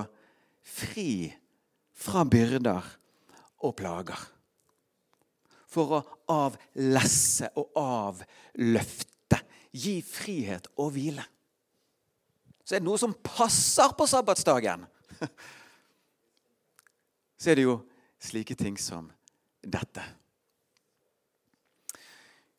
fri 0.69 1.27
fra 1.99 2.23
byrder 2.29 2.85
og 3.67 3.75
plager. 3.79 4.21
For 5.69 5.99
å 5.99 6.05
avlesse 6.33 7.51
og 7.59 7.75
avløfte. 7.81 9.41
Gi 9.75 9.99
frihet 10.07 10.71
og 10.79 10.95
hvile. 10.95 11.25
Så 12.65 12.77
er 12.77 12.81
det 12.81 12.89
noe 12.89 13.01
som 13.01 13.17
passer 13.25 13.93
på 13.97 14.07
sabbatsdagen. 14.09 14.87
Så 17.41 17.53
er 17.53 17.59
det 17.59 17.67
jo 17.67 17.77
slike 18.23 18.57
ting 18.59 18.79
som 18.81 19.11
dette. 19.63 20.05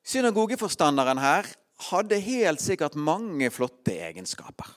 Synagogeforstanderen 0.10 1.20
her 1.22 1.46
hadde 1.90 2.18
helt 2.24 2.62
sikkert 2.64 2.96
mange 2.98 3.52
flotte 3.54 3.94
egenskaper. 4.08 4.72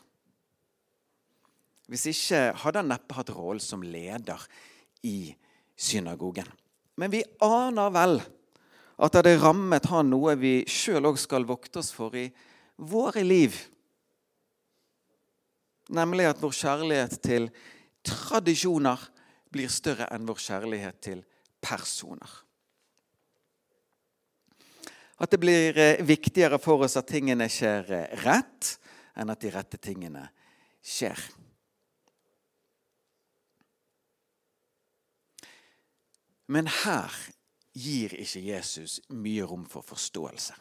Hvis 1.89 2.05
ikke 2.11 2.43
hadde 2.63 2.83
han 2.83 2.93
neppe 2.93 3.17
hatt 3.17 3.33
rollen 3.33 3.63
som 3.63 3.85
leder 3.85 4.45
i 5.09 5.33
synagogen. 5.77 6.49
Men 7.01 7.13
vi 7.15 7.23
aner 7.43 7.95
vel 7.95 8.19
at 9.03 9.15
det 9.15 9.23
hadde 9.23 9.41
rammet 9.43 9.89
han 9.91 10.13
noe 10.13 10.37
vi 10.39 10.55
sjøl 10.69 11.09
òg 11.09 11.19
skal 11.21 11.49
vokte 11.49 11.81
oss 11.81 11.91
for 11.97 12.15
i 12.19 12.29
våre 12.77 13.25
liv. 13.25 13.57
Nemlig 15.93 16.29
at 16.29 16.45
vår 16.45 16.55
kjærlighet 16.61 17.19
til 17.25 17.49
tradisjoner 18.07 19.01
blir 19.53 19.73
større 19.73 20.13
enn 20.13 20.29
vår 20.29 20.41
kjærlighet 20.45 21.03
til 21.09 21.25
personer. 21.65 22.42
At 25.23 25.31
det 25.31 25.39
blir 25.39 25.79
eh, 25.79 26.03
viktigere 26.03 26.59
for 26.59 26.83
oss 26.83 26.97
at 26.99 27.07
tingene 27.07 27.47
skjer 27.51 27.93
eh, 27.95 28.17
rett, 28.25 28.73
enn 29.15 29.31
at 29.31 29.45
de 29.45 29.53
rette 29.55 29.79
tingene 29.79 30.25
skjer. 30.83 31.21
Men 36.51 36.67
her 36.83 37.15
gir 37.73 38.17
ikke 38.19 38.43
Jesus 38.43 38.99
mye 39.15 39.47
rom 39.47 39.63
for 39.71 39.87
forståelse. 39.87 40.59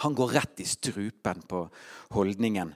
Han 0.00 0.16
går 0.16 0.32
rett 0.38 0.62
i 0.64 0.66
strupen 0.66 1.42
på 1.50 1.64
holdningen 2.14 2.72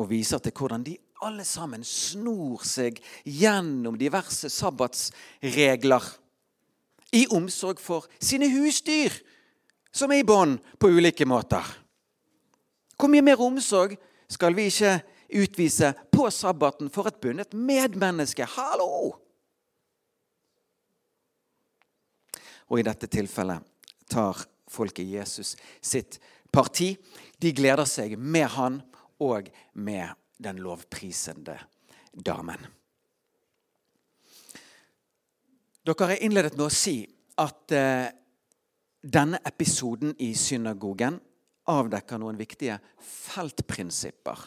og 0.00 0.10
viser 0.10 0.42
til 0.42 0.56
hvordan 0.56 0.84
de 0.84 0.96
alle 1.24 1.44
sammen 1.48 1.84
snor 1.86 2.64
seg 2.66 2.98
gjennom 3.24 3.96
diverse 4.00 4.50
sabbatsregler 4.52 6.08
i 7.12 7.26
omsorg 7.30 7.80
for 7.82 8.06
sine 8.18 8.48
husdyr, 8.50 9.12
som 9.92 10.12
er 10.12 10.22
i 10.22 10.26
bånd 10.26 10.58
på 10.80 10.90
ulike 10.92 11.26
måter. 11.28 11.64
Hvor 12.96 13.12
mye 13.12 13.24
mer 13.24 13.40
omsorg 13.42 13.96
skal 14.32 14.56
vi 14.56 14.68
ikke 14.70 14.98
utvise 15.36 15.92
på 16.12 16.28
sabbaten 16.32 16.90
for 16.92 17.08
et 17.08 17.20
bundet 17.22 17.54
medmenneske? 17.54 18.46
Hallo! 18.56 19.14
Og 22.66 22.80
i 22.80 22.86
dette 22.86 23.06
tilfellet 23.06 23.62
tar 24.10 24.42
folket 24.70 25.06
Jesus 25.06 25.54
sitt 25.80 26.18
parti. 26.52 26.94
De 27.38 27.52
gleder 27.54 27.86
seg 27.86 28.16
med 28.18 28.48
han 28.56 28.80
og 29.22 29.48
med 29.78 30.16
den 30.42 30.58
lovprisende 30.64 31.58
damen. 32.12 32.66
Dere 35.86 36.08
har 36.10 36.18
innledet 36.18 36.56
med 36.56 36.64
å 36.66 36.72
si 36.72 36.96
at 37.38 37.72
eh, 37.76 38.08
denne 39.06 39.38
episoden 39.46 40.16
i 40.18 40.32
synagogen 40.34 41.20
avdekker 41.70 42.18
noen 42.18 42.38
viktige 42.40 42.80
feltprinsipper 43.06 44.40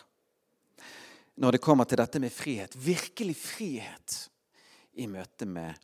når 1.39 1.55
det 1.55 1.61
kommer 1.63 1.87
til 1.87 2.01
dette 2.01 2.19
med 2.19 2.33
frihet. 2.35 2.75
Virkelig 2.75 3.37
frihet 3.39 4.17
i 4.99 5.07
møte 5.07 5.47
med 5.47 5.79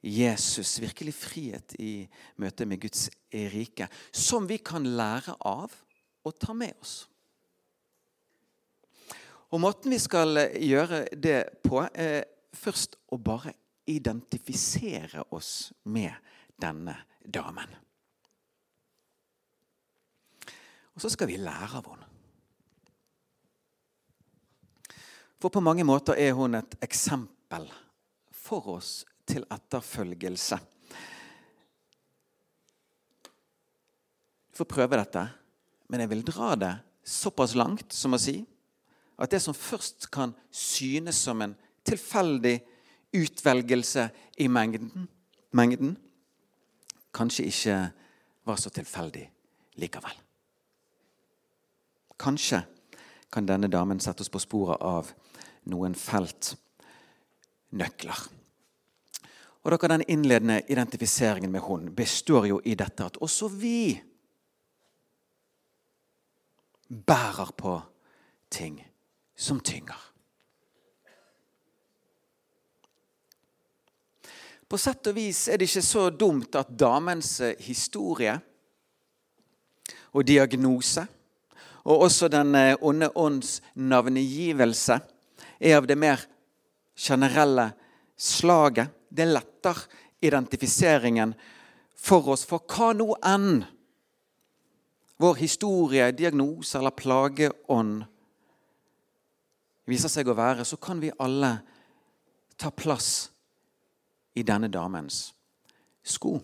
Jesus. 0.00 0.78
Virkelig 0.80 1.12
frihet 1.18 1.76
i 1.76 2.06
møte 2.40 2.64
med 2.64 2.80
Guds 2.86 3.10
rike. 3.52 3.90
Som 4.08 4.48
vi 4.48 4.56
kan 4.64 4.88
lære 4.96 5.36
av 5.44 5.76
og 6.24 6.38
ta 6.40 6.56
med 6.56 6.72
oss. 6.80 7.02
Og 9.52 9.60
Måten 9.60 9.92
vi 9.92 10.00
skal 10.00 10.40
eh, 10.40 10.56
gjøre 10.72 11.04
det 11.12 11.38
på, 11.68 11.84
er 11.84 12.24
først 12.56 12.96
å 13.12 13.20
bare 13.20 13.52
identifisere 13.86 15.24
oss 15.34 15.72
med 15.82 16.14
denne 16.58 16.96
damen. 17.22 17.74
Og 20.96 21.02
så 21.04 21.10
skal 21.12 21.28
vi 21.28 21.40
lære 21.40 21.80
av 21.80 21.90
henne. 21.90 22.12
For 25.36 25.52
på 25.52 25.60
mange 25.60 25.84
måter 25.84 26.16
er 26.16 26.32
hun 26.32 26.56
et 26.56 26.78
eksempel 26.82 27.68
for 28.32 28.78
oss 28.78 29.02
til 29.28 29.44
etterfølgelse. 29.52 30.56
Du 34.48 34.62
får 34.62 34.70
prøve 34.70 34.96
dette, 34.96 35.26
men 35.92 36.00
jeg 36.00 36.12
vil 36.14 36.24
dra 36.24 36.54
det 36.56 36.72
såpass 37.06 37.52
langt 37.54 37.92
som 37.92 38.16
å 38.16 38.20
si 38.20 38.40
at 39.20 39.32
det 39.32 39.42
som 39.44 39.56
først 39.56 40.08
kan 40.12 40.32
synes 40.52 41.20
som 41.20 41.44
en 41.44 41.54
tilfeldig 41.86 42.58
utvelgelse 43.14 44.10
i 44.38 44.48
mengden, 44.48 45.08
mengden 45.52 45.96
kanskje 47.14 47.44
ikke 47.48 47.90
var 48.46 48.56
så 48.60 48.70
tilfeldig 48.70 49.30
likevel. 49.80 50.16
Kanskje 52.18 52.62
kan 53.32 53.46
denne 53.48 53.68
damen 53.68 54.00
sette 54.00 54.20
oss 54.24 54.32
på 54.32 54.38
sporet 54.40 54.80
av 54.80 55.12
noen 55.70 55.94
feltnøkler. 55.98 56.56
Og 59.66 59.70
dere, 59.72 59.88
Den 59.88 60.04
innledende 60.08 60.62
identifiseringen 60.68 61.50
med 61.50 61.60
hun 61.60 61.94
består 61.94 62.46
jo 62.46 62.60
i 62.64 62.74
dette 62.74 63.04
at 63.04 63.16
også 63.16 63.48
vi 63.48 64.02
bærer 66.88 67.52
på 67.56 67.82
ting 68.50 68.86
som 69.36 69.60
tynger. 69.60 70.15
På 74.66 74.78
sett 74.78 75.06
og 75.06 75.14
vis 75.14 75.46
er 75.48 75.60
det 75.60 75.68
ikke 75.68 75.84
så 75.84 76.08
dumt 76.10 76.56
at 76.58 76.72
damens 76.74 77.36
eh, 77.44 77.58
historie 77.62 78.34
og 80.16 80.24
diagnose, 80.26 81.04
og 81.86 82.06
også 82.08 82.28
Den 82.28 82.54
eh, 82.54 82.74
onde 82.80 83.10
ånds 83.14 83.60
navngivelse, 83.74 84.98
er 85.60 85.76
av 85.76 85.86
det 85.86 85.96
mer 85.96 86.24
generelle 86.98 87.70
slaget. 88.16 88.90
Det 89.08 89.24
letter 89.28 89.78
identifiseringen 90.20 91.32
for 91.94 92.34
oss, 92.34 92.42
for 92.44 92.66
hva 92.66 92.90
nå 92.92 93.14
enn 93.24 93.62
vår 95.22 95.38
historie, 95.40 96.10
diagnose 96.12 96.76
eller 96.76 96.92
plageånd 96.92 98.02
viser 99.86 100.10
seg 100.10 100.28
å 100.28 100.36
være, 100.36 100.66
så 100.66 100.76
kan 100.82 100.98
vi 101.00 101.14
alle 101.22 101.54
ta 102.58 102.72
plass 102.74 103.30
i 104.36 104.44
denne 104.44 104.68
damens 104.68 105.30
sko. 106.06 106.36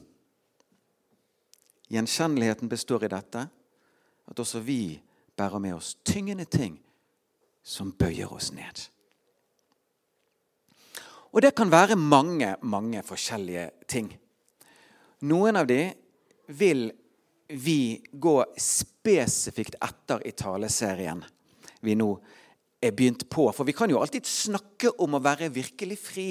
Gjenkjenneligheten 1.92 2.70
består 2.72 3.04
i 3.04 3.12
dette 3.12 3.44
at 4.32 4.40
også 4.40 4.62
vi 4.64 4.96
bærer 5.36 5.60
med 5.60 5.76
oss 5.76 5.94
tyngende 6.04 6.46
ting 6.48 6.78
som 7.62 7.92
bøyer 7.92 8.32
oss 8.32 8.50
ned. 8.56 8.88
Og 11.32 11.40
det 11.44 11.54
kan 11.56 11.70
være 11.72 11.96
mange, 11.96 12.56
mange 12.62 13.02
forskjellige 13.04 13.70
ting. 13.88 14.10
Noen 15.28 15.56
av 15.56 15.68
de 15.68 15.92
vil 16.52 16.90
vi 17.52 18.00
gå 18.12 18.36
spesifikt 18.60 19.76
etter 19.84 20.24
i 20.28 20.32
taleserien 20.36 21.22
vi 21.82 21.96
nå 21.98 22.08
er 22.82 22.94
begynt 22.96 23.28
på. 23.30 23.46
For 23.54 23.68
vi 23.68 23.74
kan 23.76 23.90
jo 23.90 24.00
alltid 24.00 24.26
snakke 24.28 24.92
om 25.02 25.16
å 25.16 25.22
være 25.22 25.52
virkelig 25.54 25.98
fri. 26.00 26.30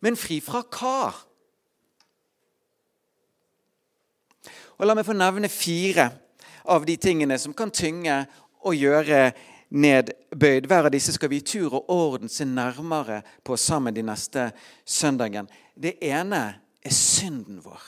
Men 0.00 0.16
fri 0.16 0.40
fra 0.44 0.62
hva? 0.62 1.12
Og 4.78 4.86
La 4.86 4.94
meg 4.94 5.06
få 5.06 5.16
nevne 5.16 5.50
fire 5.50 6.10
av 6.70 6.84
de 6.86 6.96
tingene 7.00 7.38
som 7.40 7.54
kan 7.56 7.72
tynge 7.74 8.20
og 8.62 8.76
gjøre 8.76 9.32
nedbøyd. 9.68 10.68
Hver 10.68 10.88
av 10.88 10.94
disse 10.94 11.12
skal 11.16 11.32
vi 11.32 11.40
i 11.42 11.46
tur 11.46 11.74
og 11.80 11.90
orden 11.92 12.30
se 12.32 12.46
nærmere 12.46 13.22
på 13.44 13.56
sammen 13.56 13.94
de 13.96 14.04
neste 14.06 14.50
søndagen. 14.86 15.48
Det 15.74 15.96
ene 16.04 16.42
er 16.82 16.94
synden 16.94 17.60
vår. 17.64 17.82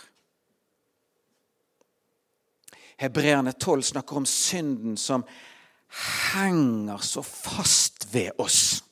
Hebreerne 3.00 3.52
12 3.52 3.82
snakker 3.94 4.16
om 4.16 4.26
synden 4.28 4.96
som 5.00 5.24
henger 6.34 7.00
så 7.02 7.22
fast 7.24 8.10
ved 8.12 8.30
oss. 8.38 8.84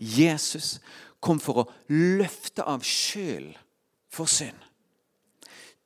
Jesus 0.00 0.78
kom 1.20 1.40
for 1.42 1.62
å 1.62 1.68
løfte 1.92 2.64
av 2.64 2.84
skyld 2.86 3.52
for 4.10 4.30
synd. 4.30 4.56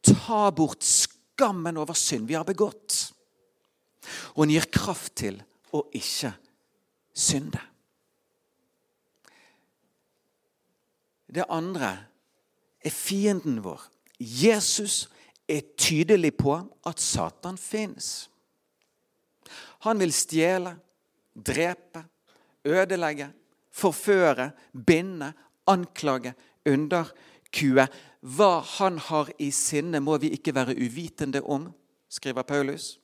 Ta 0.05 0.49
bort 0.55 0.85
skammen 0.85 1.79
over 1.81 1.97
synd 1.99 2.29
vi 2.29 2.37
har 2.39 2.47
begått. 2.47 3.11
Og 4.37 4.45
han 4.45 4.53
gir 4.55 4.69
kraft 4.73 5.15
til 5.23 5.41
å 5.75 5.85
ikke 5.97 6.35
synde. 7.15 7.61
Det 11.35 11.47
andre 11.51 11.91
er 12.85 12.95
fienden 12.95 13.59
vår. 13.65 13.81
Jesus 14.21 15.09
er 15.51 15.65
tydelig 15.77 16.37
på 16.39 16.55
at 16.87 17.01
Satan 17.03 17.59
fins. 17.59 18.29
Han 19.85 19.99
vil 20.01 20.13
stjele, 20.15 20.77
drepe, 21.35 22.05
ødelegge, 22.65 23.33
forføre, 23.75 24.51
binde, 24.87 25.33
anklage, 25.71 26.35
underkue. 26.67 27.87
Hva 28.21 28.53
han 28.79 28.99
har 29.09 29.33
i 29.43 29.51
sinne, 29.51 30.01
må 30.01 30.17
vi 30.23 30.33
ikke 30.37 30.55
være 30.55 30.77
uvitende 30.79 31.43
om, 31.43 31.69
skriver 32.09 32.47
Paulus. 32.47 32.95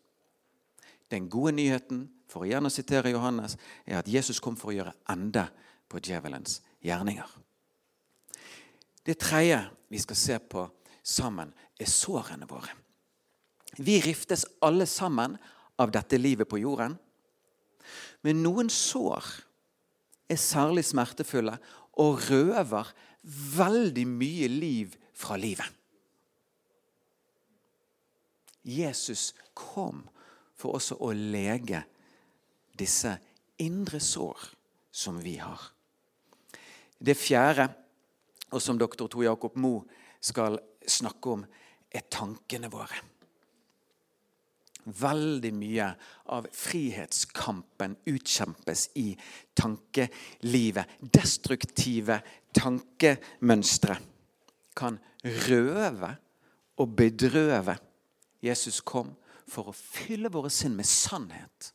Den 1.11 1.29
gode 1.29 1.57
nyheten, 1.59 2.07
for 2.31 2.47
å 2.47 2.67
å 2.67 2.71
sitere 2.71 3.11
Johannes, 3.11 3.57
er 3.87 3.99
at 3.99 4.09
Jesus 4.09 4.39
kom 4.41 4.57
for 4.57 4.71
å 4.71 4.77
gjøre 4.77 4.95
ende 5.11 5.49
på 5.91 5.99
djevelens 5.99 6.61
gjerninger. 6.87 7.27
Det 9.03 9.19
tredje 9.19 9.65
vi 9.91 9.99
skal 9.99 10.17
se 10.17 10.39
på 10.39 10.69
sammen, 11.03 11.51
er 11.81 11.89
sårene 11.91 12.47
våre. 12.47 12.71
Vi 13.79 13.99
riftes 14.05 14.45
alle 14.63 14.87
sammen 14.87 15.37
av 15.81 15.91
dette 15.91 16.19
livet 16.19 16.49
på 16.49 16.61
jorden. 16.61 16.95
Men 18.23 18.43
noen 18.45 18.71
sår 18.71 19.25
er 20.31 20.39
særlig 20.39 20.85
smertefulle 20.87 21.57
og 21.99 22.23
røver 22.31 22.93
veldig 23.57 24.07
mye 24.09 24.49
liv 24.49 24.95
fra 25.15 25.37
livet. 25.37 25.67
Jesus 28.65 29.33
kom 29.57 30.05
for 30.57 30.77
også 30.77 30.99
å 31.01 31.13
lege 31.17 31.83
disse 32.79 33.17
indre 33.61 34.01
sår 34.01 34.51
som 34.93 35.21
vi 35.23 35.37
har. 35.41 35.61
Det 37.01 37.17
fjerde, 37.17 37.71
og 38.53 38.61
som 38.63 38.79
doktor 38.79 39.09
Tor 39.09 39.25
Jakob 39.25 39.57
Moe 39.57 39.87
skal 40.21 40.59
snakke 40.85 41.33
om, 41.33 41.45
er 41.91 42.07
tankene 42.13 42.69
våre. 42.73 42.99
Veldig 44.97 45.53
mye 45.55 45.87
av 46.35 46.49
frihetskampen 46.55 47.97
utkjempes 48.11 48.89
i 49.01 49.13
tankelivet. 49.59 50.97
Destruktive 51.01 52.21
tankemønstre 52.57 53.99
kan 54.77 54.99
røve 55.47 56.15
og 56.81 56.97
bedrøve. 56.97 57.77
Jesus 58.43 58.81
kom 58.81 59.13
for 59.51 59.71
å 59.71 59.77
fylle 59.77 60.31
våre 60.33 60.51
sinn 60.53 60.77
med 60.79 60.89
sannhet 60.89 61.73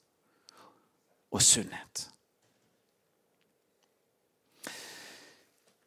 og 1.36 1.44
sunnhet. 1.44 2.10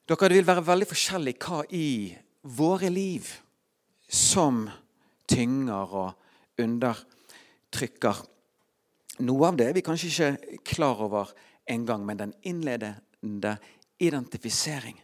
Dere, 0.09 0.33
vil 0.33 0.47
være 0.49 0.65
veldig 0.65 0.89
forskjellig 0.89 1.35
hva 1.43 1.63
i 1.77 1.89
våre 2.57 2.89
liv 2.89 3.27
som 4.09 4.63
tynger 5.29 5.93
og 6.01 6.63
undertrykker. 7.69 8.17
Noe 9.21 9.49
av 9.49 9.57
det 9.57 9.73
vi 9.75 9.83
kanskje 9.83 10.09
ikke 10.09 10.63
klar 10.65 11.01
over 11.03 11.33
engang, 11.67 12.05
men 12.07 12.17
den 12.17 12.35
innledende 12.43 13.57
identifisering 13.99 15.03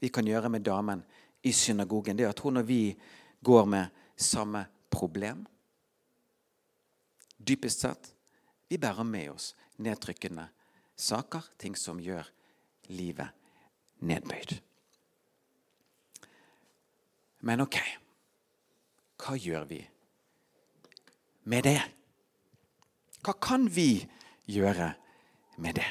vi 0.00 0.08
kan 0.08 0.26
gjøre 0.26 0.48
med 0.48 0.62
damen 0.62 1.02
i 1.42 1.52
synagogen, 1.52 2.16
det 2.16 2.24
er 2.24 2.30
at 2.30 2.40
hun 2.40 2.58
og 2.58 2.66
vi 2.66 2.94
går 3.40 3.66
med 3.66 3.86
samme 4.16 4.66
problem. 4.90 5.46
Dypest 7.38 7.80
sett 7.80 8.12
vi 8.68 8.78
bærer 8.78 9.04
med 9.04 9.30
oss 9.30 9.54
nedtrykkende 9.78 10.48
saker, 10.96 11.42
ting 11.58 11.76
som 11.76 12.00
gjør 12.00 12.26
livet 12.88 13.28
nedbøyd. 14.00 14.58
Men 17.42 17.60
ok, 17.64 17.78
hva 19.18 19.36
gjør 19.38 19.66
vi 19.66 19.80
med 21.48 21.66
det? 21.66 21.80
Hva 23.22 23.34
kan 23.38 23.66
vi 23.70 24.02
gjøre 24.50 24.92
med 25.62 25.78
det? 25.78 25.88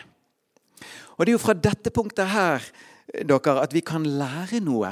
Og 1.17 1.25
Det 1.25 1.31
er 1.31 1.37
jo 1.37 1.43
fra 1.43 1.53
dette 1.53 1.91
punktet 1.93 2.31
her 2.31 2.63
dere, 3.27 3.57
at 3.61 3.73
vi 3.73 3.83
kan 3.85 4.03
lære 4.03 4.61
noe, 4.63 4.91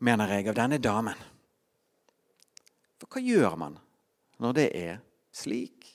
mener 0.00 0.32
jeg, 0.32 0.48
av 0.48 0.56
denne 0.56 0.78
damen. 0.80 1.18
For 3.00 3.10
hva 3.10 3.22
gjør 3.24 3.56
man 3.60 3.78
når 4.40 4.56
det 4.56 4.68
er 4.76 5.00
slik? 5.32 5.88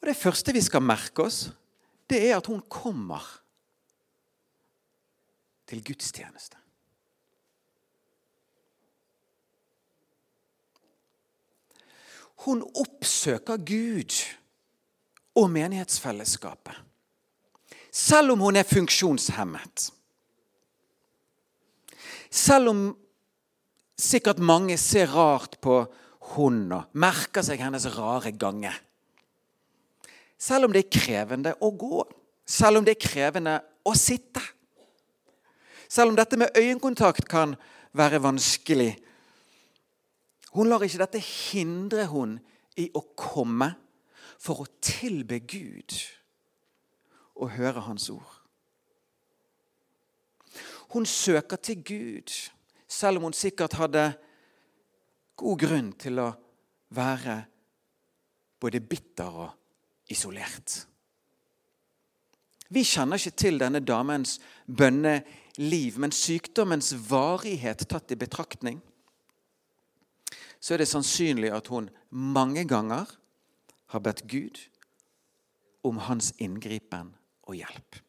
Og 0.00 0.06
Det 0.12 0.16
første 0.16 0.54
vi 0.54 0.62
skal 0.62 0.84
merke 0.84 1.24
oss, 1.26 1.48
det 2.06 2.20
er 2.28 2.36
at 2.36 2.46
hun 2.46 2.62
kommer 2.70 3.24
til 5.66 5.82
gudstjeneste. 5.82 6.60
Hun 12.44 12.62
oppsøker 12.76 13.56
Gud 13.56 14.12
og 15.36 15.50
menighetsfellesskapet. 15.50 16.76
Selv 17.92 18.34
om 18.34 18.42
hun 18.44 18.56
er 18.56 18.68
funksjonshemmet. 18.68 19.88
Selv 22.30 22.68
om 22.68 22.82
sikkert 23.96 24.38
mange 24.38 24.76
ser 24.78 25.08
rart 25.14 25.56
på 25.64 25.78
hun 26.34 26.66
og 26.74 26.92
merker 26.92 27.44
seg 27.46 27.62
hennes 27.62 27.86
rare 27.96 28.34
gange. 28.36 28.72
Selv 30.36 30.66
om 30.66 30.74
det 30.74 30.84
er 30.84 30.92
krevende 30.98 31.54
å 31.64 31.70
gå. 31.72 32.02
Selv 32.46 32.80
om 32.80 32.84
det 32.86 32.96
er 32.96 33.06
krevende 33.08 33.56
å 33.86 33.94
sitte. 33.96 34.42
Selv 35.88 36.12
om 36.12 36.18
dette 36.18 36.36
med 36.36 36.56
øyekontakt 36.58 37.28
kan 37.30 37.54
være 37.96 38.20
vanskelig. 38.22 38.92
Hun 40.56 40.70
lar 40.70 40.84
ikke 40.86 41.02
dette 41.02 41.20
hindre 41.20 42.06
hun 42.08 42.38
i 42.80 42.88
å 42.96 43.02
komme 43.16 43.74
for 44.40 44.62
å 44.62 44.70
tilbe 44.84 45.42
Gud 45.44 45.92
og 47.36 47.52
høre 47.58 47.84
Hans 47.84 48.08
ord. 48.12 48.32
Hun 50.94 51.04
søker 51.08 51.60
til 51.60 51.82
Gud, 51.84 52.32
selv 52.88 53.18
om 53.18 53.28
hun 53.28 53.36
sikkert 53.36 53.76
hadde 53.76 54.06
god 55.36 55.60
grunn 55.60 55.92
til 56.00 56.22
å 56.22 56.30
være 56.96 57.36
både 58.62 58.80
bitter 58.80 59.40
og 59.44 60.12
isolert. 60.12 60.86
Vi 62.72 62.82
kjenner 62.86 63.20
ikke 63.20 63.38
til 63.38 63.60
denne 63.60 63.82
damens 63.84 64.38
bønneliv, 64.66 65.98
men 66.00 66.14
sykdommens 66.14 66.94
varighet 67.10 67.84
tatt 67.90 68.14
i 68.14 68.18
betraktning, 68.18 68.80
så 70.66 70.74
er 70.74 70.82
det 70.82 70.88
sannsynlig 70.90 71.52
at 71.54 71.68
hun 71.70 71.86
mange 72.10 72.64
ganger 72.66 73.06
har 73.94 74.02
bedt 74.02 74.24
Gud 74.26 74.58
om 75.86 76.00
hans 76.08 76.32
inngripen 76.42 77.12
og 77.46 77.54
hjelp. 77.60 78.00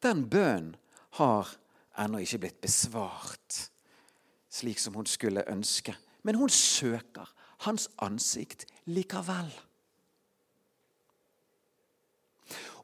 Den 0.00 0.24
bønnen 0.32 0.72
har 1.20 1.50
ennå 2.00 2.22
ikke 2.24 2.40
blitt 2.46 2.62
besvart 2.64 3.58
slik 4.56 4.80
som 4.80 4.96
hun 4.96 5.08
skulle 5.08 5.44
ønske. 5.52 5.92
Men 6.24 6.40
hun 6.40 6.48
søker 6.48 7.28
hans 7.68 7.90
ansikt 8.00 8.64
likevel 8.88 9.52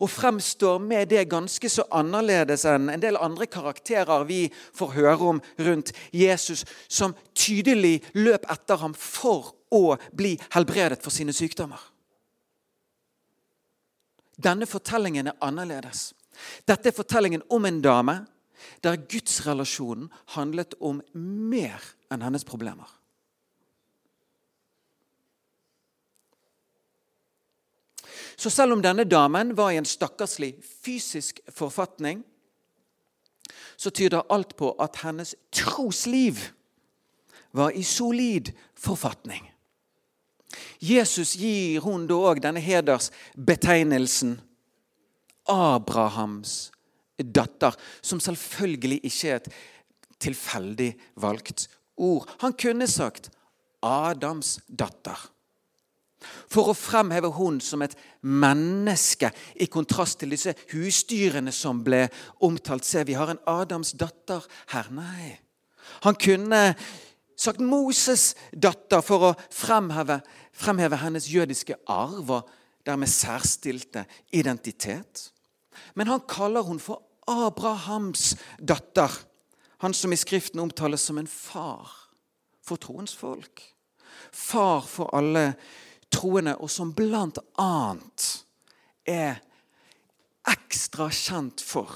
og 0.03 0.11
fremstår 0.11 0.81
med 0.83 1.09
det 1.12 1.29
ganske 1.31 1.68
så 1.70 1.85
annerledes 1.94 2.64
enn 2.68 2.90
en 2.90 3.03
del 3.03 3.18
andre 3.20 3.46
karakterer 3.46 4.27
vi 4.29 4.46
får 4.75 4.94
høre 4.96 5.31
om 5.35 5.42
rundt 5.62 5.92
Jesus, 6.14 6.64
som 6.88 7.14
tydelig 7.35 8.01
løp 8.18 8.48
etter 8.51 8.81
ham 8.83 8.96
for 8.98 9.55
å 9.72 9.96
bli 10.12 10.35
helbredet 10.55 11.03
for 11.03 11.14
sine 11.14 11.35
sykdommer. 11.37 11.81
Denne 14.42 14.66
fortellingen 14.66 15.31
er 15.31 15.38
annerledes. 15.44 16.11
Dette 16.66 16.90
er 16.90 16.96
fortellingen 16.96 17.44
om 17.53 17.68
en 17.68 17.83
dame 17.85 18.16
der 18.83 18.98
gudsrelasjonen 19.11 20.11
handlet 20.35 20.75
om 20.81 21.03
mer 21.14 21.83
enn 22.12 22.25
hennes 22.25 22.46
problemer. 22.46 22.88
Så 28.42 28.50
selv 28.50 28.74
om 28.74 28.81
denne 28.83 29.05
damen 29.07 29.52
var 29.55 29.70
i 29.70 29.78
en 29.78 29.87
stakkarslig 29.87 30.57
fysisk 30.83 31.38
forfatning, 31.55 32.24
så 33.78 33.90
tyder 33.94 34.26
alt 34.35 34.57
på 34.59 34.72
at 34.83 34.98
hennes 35.05 35.37
trosliv 35.55 36.40
var 37.55 37.70
i 37.70 37.85
solid 37.87 38.50
forfatning. 38.74 39.44
Jesus 40.83 41.37
gir 41.38 41.85
hun 41.87 42.09
da 42.11 42.18
òg 42.18 42.40
denne 42.42 42.62
hedersbetegnelsen 42.64 44.40
Abrahams 45.46 46.72
datter, 47.22 47.76
som 48.02 48.18
selvfølgelig 48.18 48.98
ikke 49.07 49.31
er 49.31 49.38
et 49.38 49.52
tilfeldig 50.18 50.90
valgt 51.14 51.68
ord. 51.94 52.26
Han 52.42 52.59
kunne 52.59 52.90
sagt 52.90 53.31
Adams 53.87 54.59
datter 54.66 55.32
for 56.23 56.71
å 56.71 56.77
fremheve 56.77 57.33
hun 57.37 57.61
som 57.61 57.83
et 57.85 57.97
menneske, 58.23 59.33
i 59.57 59.69
kontrast 59.71 60.21
til 60.21 60.35
disse 60.35 60.55
husdyrene 60.73 61.53
som 61.55 61.83
ble 61.85 62.07
omtalt. 62.45 62.87
Se, 62.87 63.05
vi 63.07 63.17
har 63.19 63.33
en 63.33 63.43
Adams 63.51 63.95
datter 63.99 64.45
her. 64.75 64.91
Nei. 64.95 65.39
Han 66.07 66.19
kunne 66.19 66.63
sagt 67.37 67.61
Moses' 67.61 68.33
datter 68.53 69.03
for 69.05 69.31
å 69.31 69.35
fremheve, 69.51 70.21
fremheve 70.53 71.01
hennes 71.03 71.29
jødiske 71.31 71.79
arv 71.91 72.37
og 72.39 72.51
dermed 72.87 73.11
særstilte 73.11 74.05
identitet. 74.35 75.31
Men 75.95 76.11
han 76.11 76.25
kaller 76.29 76.67
hun 76.67 76.81
for 76.83 77.03
Abrahams 77.31 78.37
datter. 78.59 79.11
Han 79.83 79.95
som 79.95 80.13
i 80.13 80.19
Skriften 80.19 80.61
omtales 80.63 81.03
som 81.07 81.19
en 81.19 81.31
far 81.31 81.91
for 82.63 82.79
troens 82.79 83.15
folk. 83.19 83.63
Far 84.33 84.85
for 84.87 85.11
alle 85.17 85.53
troende, 86.12 86.57
og 86.59 86.70
som 86.70 86.92
blant 86.96 87.40
annet 87.61 88.29
er 89.09 89.40
ekstra 90.53 91.09
kjent 91.12 91.62
for 91.64 91.90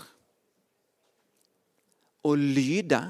å 2.26 2.35
lyde 2.35 3.00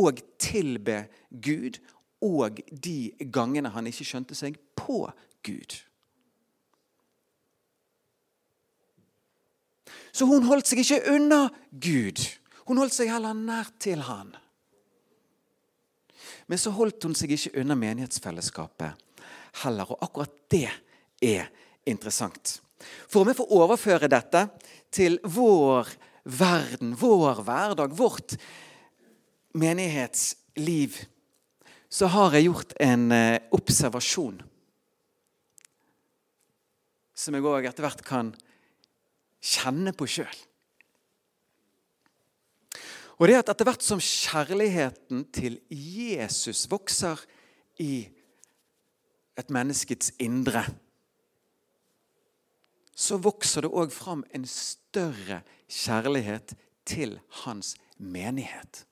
og 0.00 0.20
tilbe 0.40 1.04
Gud 1.28 1.78
og 2.22 2.60
de 2.70 3.12
gangene 3.34 3.72
han 3.74 3.88
ikke 3.90 4.06
skjønte 4.06 4.36
seg 4.38 4.56
på 4.78 5.04
Gud. 5.44 5.74
Så 10.12 10.28
hun 10.28 10.44
holdt 10.44 10.68
seg 10.68 10.82
ikke 10.82 11.14
unna 11.14 11.46
Gud. 11.72 12.20
Hun 12.68 12.78
holdt 12.78 12.94
seg 12.94 13.10
heller 13.10 13.34
nær 13.36 13.72
til 13.82 14.04
han. 14.06 14.34
Men 16.46 16.60
så 16.60 16.72
holdt 16.76 17.08
hun 17.08 17.16
seg 17.16 17.32
ikke 17.34 17.56
unna 17.62 17.76
menighetsfellesskapet 17.78 19.11
heller. 19.62 19.90
Og 19.92 20.04
akkurat 20.04 20.34
det 20.52 20.68
er 21.22 21.50
interessant. 21.88 22.60
For 23.06 23.22
om 23.22 23.30
jeg 23.30 23.38
får 23.38 23.54
overføre 23.54 24.10
dette 24.10 24.46
til 24.92 25.18
vår 25.22 25.90
verden, 26.24 26.94
vår 26.98 27.42
hverdag, 27.46 27.94
vårt 27.96 28.36
menighetsliv, 29.58 30.96
så 31.92 32.08
har 32.08 32.34
jeg 32.36 32.48
gjort 32.48 32.72
en 32.80 33.10
eh, 33.12 33.42
observasjon 33.52 34.40
som 37.22 37.36
jeg 37.36 37.44
òg 37.46 37.68
etter 37.68 37.84
hvert 37.84 38.00
kan 38.02 38.32
kjenne 39.42 39.92
på 39.94 40.08
sjøl. 40.10 40.38
Og 43.20 43.28
det 43.28 43.36
at 43.38 43.52
etter 43.52 43.68
hvert 43.68 43.84
som 43.84 44.00
kjærligheten 44.02 45.26
til 45.30 45.60
Jesus 45.70 46.64
vokser 46.70 47.20
i 47.78 48.08
et 49.38 49.50
menneskets 49.50 50.12
indre, 50.20 50.64
så 52.92 53.16
vokser 53.22 53.64
det 53.64 53.72
òg 53.72 53.92
fram 53.94 54.22
en 54.36 54.44
større 54.48 55.40
kjærlighet 55.68 56.54
til 56.84 57.16
hans 57.42 57.74
menighet. 57.96 58.84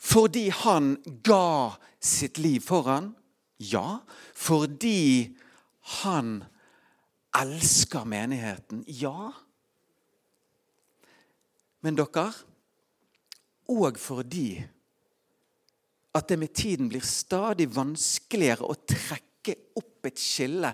Fordi 0.00 0.48
han 0.48 0.94
ga 1.24 1.76
sitt 2.00 2.38
liv 2.40 2.62
for 2.64 2.88
han, 2.88 3.12
ja. 3.60 4.00
Fordi 4.34 5.36
han 6.00 6.40
elsker 7.36 8.04
menigheten, 8.08 8.84
ja. 8.88 9.30
Men 11.84 11.96
dere, 11.96 12.30
og 13.70 13.98
fordi 14.00 14.64
at 16.16 16.28
det 16.28 16.38
med 16.40 16.52
tiden 16.54 16.88
blir 16.90 17.04
stadig 17.06 17.68
vanskeligere 17.74 18.66
å 18.66 18.78
trekke 18.88 19.54
opp 19.78 20.08
et 20.08 20.20
skille 20.20 20.72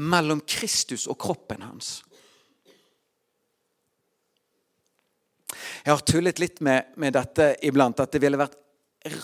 mellom 0.00 0.40
Kristus 0.48 1.06
og 1.10 1.18
kroppen 1.20 1.64
hans. 1.66 1.98
Jeg 5.84 5.92
har 5.92 6.04
tullet 6.04 6.40
litt 6.40 6.62
med, 6.64 6.94
med 7.00 7.14
dette 7.16 7.52
iblant, 7.64 8.00
at 8.00 8.12
det 8.12 8.20
ville 8.22 8.40
vært 8.40 8.58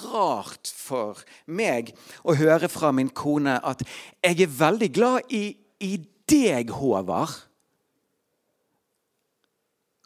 rart 0.05 0.71
for 0.71 1.21
meg 1.47 1.91
å 2.25 2.37
høre 2.39 2.71
fra 2.73 2.93
min 2.95 3.11
kone 3.11 3.59
at 3.59 3.83
'jeg 4.23 4.41
er 4.41 4.59
veldig 4.59 4.91
glad 4.93 5.33
i, 5.35 5.57
i 5.81 5.97
deg, 6.29 6.71
Håvard', 6.71 7.43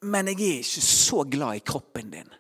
men 0.03 0.27
jeg 0.27 0.41
er 0.41 0.63
ikke 0.63 0.83
så 0.83 1.25
glad 1.25 1.57
i 1.57 1.67
kroppen 1.67 2.11
din. 2.11 2.31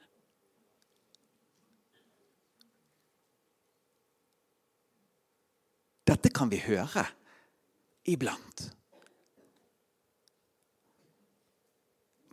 Dette 6.09 6.33
kan 6.33 6.51
vi 6.51 6.61
høre 6.65 7.05
iblant. 8.09 8.65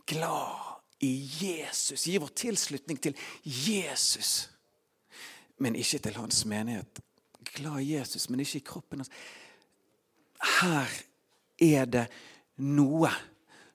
Glad 0.06 1.02
i 1.04 1.12
Jesus. 1.42 2.06
Gi 2.06 2.16
vår 2.22 2.32
tilslutning 2.38 3.00
til 3.02 3.16
Jesus 3.44 4.46
men 5.58 5.76
ikke 5.76 5.98
til 5.98 6.16
hans 6.16 6.44
menighet. 6.44 7.00
Glad 7.54 7.80
i 7.80 7.94
Jesus, 7.94 8.28
men 8.30 8.40
ikke 8.40 8.60
i 8.60 8.66
kroppen 8.66 9.00
hans. 9.00 9.10
Her 10.60 10.90
er 11.62 11.84
det 11.84 12.06
noe. 12.60 13.10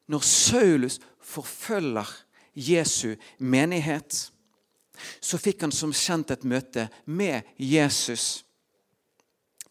Når 0.08 0.26
Saulus 0.26 1.00
forfølger 1.22 2.10
Jesu 2.54 3.16
menighet, 3.40 4.32
så 5.22 5.40
fikk 5.42 5.64
han 5.66 5.74
som 5.74 5.94
kjent 5.96 6.34
et 6.34 6.44
møte 6.46 6.90
med 7.06 7.48
Jesus 7.58 8.44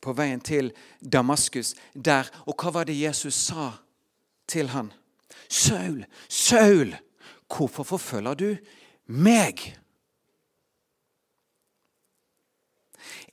på 0.00 0.14
veien 0.16 0.40
til 0.40 0.72
Damaskus 1.00 1.74
der. 1.94 2.28
Og 2.46 2.56
hva 2.56 2.72
var 2.74 2.88
det 2.88 2.98
Jesus 3.00 3.34
sa 3.50 3.72
til 4.50 4.72
han? 4.72 4.92
Saul, 5.48 6.04
Saul, 6.28 6.94
hvorfor 7.50 7.86
forfølger 7.86 8.34
du 8.34 8.48
meg? 9.06 9.62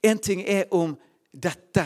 En 0.03 0.19
ting 0.19 0.43
er 0.45 0.67
om 0.73 0.95
dette 1.33 1.85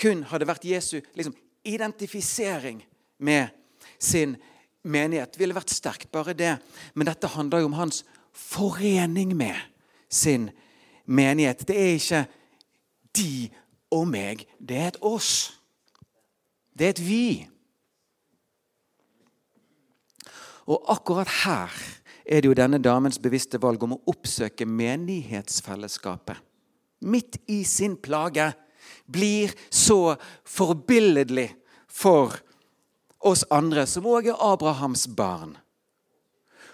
kun 0.00 0.24
hadde 0.28 0.48
vært 0.48 0.66
Jesu 0.68 0.98
liksom, 1.16 1.34
identifisering 1.64 2.82
med 3.18 3.48
sin 3.98 4.36
menighet. 4.86 5.38
Ville 5.40 5.56
vært 5.56 5.72
sterkt, 5.72 6.10
bare 6.12 6.36
det. 6.36 6.56
Men 6.94 7.08
dette 7.08 7.30
handler 7.32 7.64
jo 7.64 7.70
om 7.70 7.78
hans 7.80 8.02
forening 8.36 9.32
med 9.36 9.56
sin 10.08 10.50
menighet. 11.04 11.64
Det 11.68 11.76
er 11.76 11.94
ikke 11.96 12.24
de 13.16 13.48
og 13.94 14.08
meg. 14.10 14.46
Det 14.58 14.76
er 14.76 14.88
et 14.92 15.02
oss. 15.04 15.52
Det 16.76 16.86
er 16.86 16.96
et 16.96 17.04
vi. 17.04 17.28
Og 20.66 20.82
akkurat 20.90 21.30
her 21.44 21.76
er 22.26 22.42
det 22.42 22.50
jo 22.50 22.58
denne 22.58 22.82
damens 22.82 23.20
bevisste 23.22 23.60
valg 23.62 23.82
om 23.86 23.94
å 23.94 24.02
oppsøke 24.10 24.66
menighetsfellesskapet 24.66 26.42
midt 26.98 27.36
i 27.46 27.64
sin 27.64 27.96
plage, 27.96 28.52
blir 29.06 29.52
så 29.70 30.16
forbilledlig 30.44 31.50
for 31.88 32.34
oss 33.18 33.44
andre, 33.50 33.86
som 33.86 34.06
òg 34.06 34.30
er 34.30 34.42
Abrahams 34.42 35.06
barn. 35.08 35.56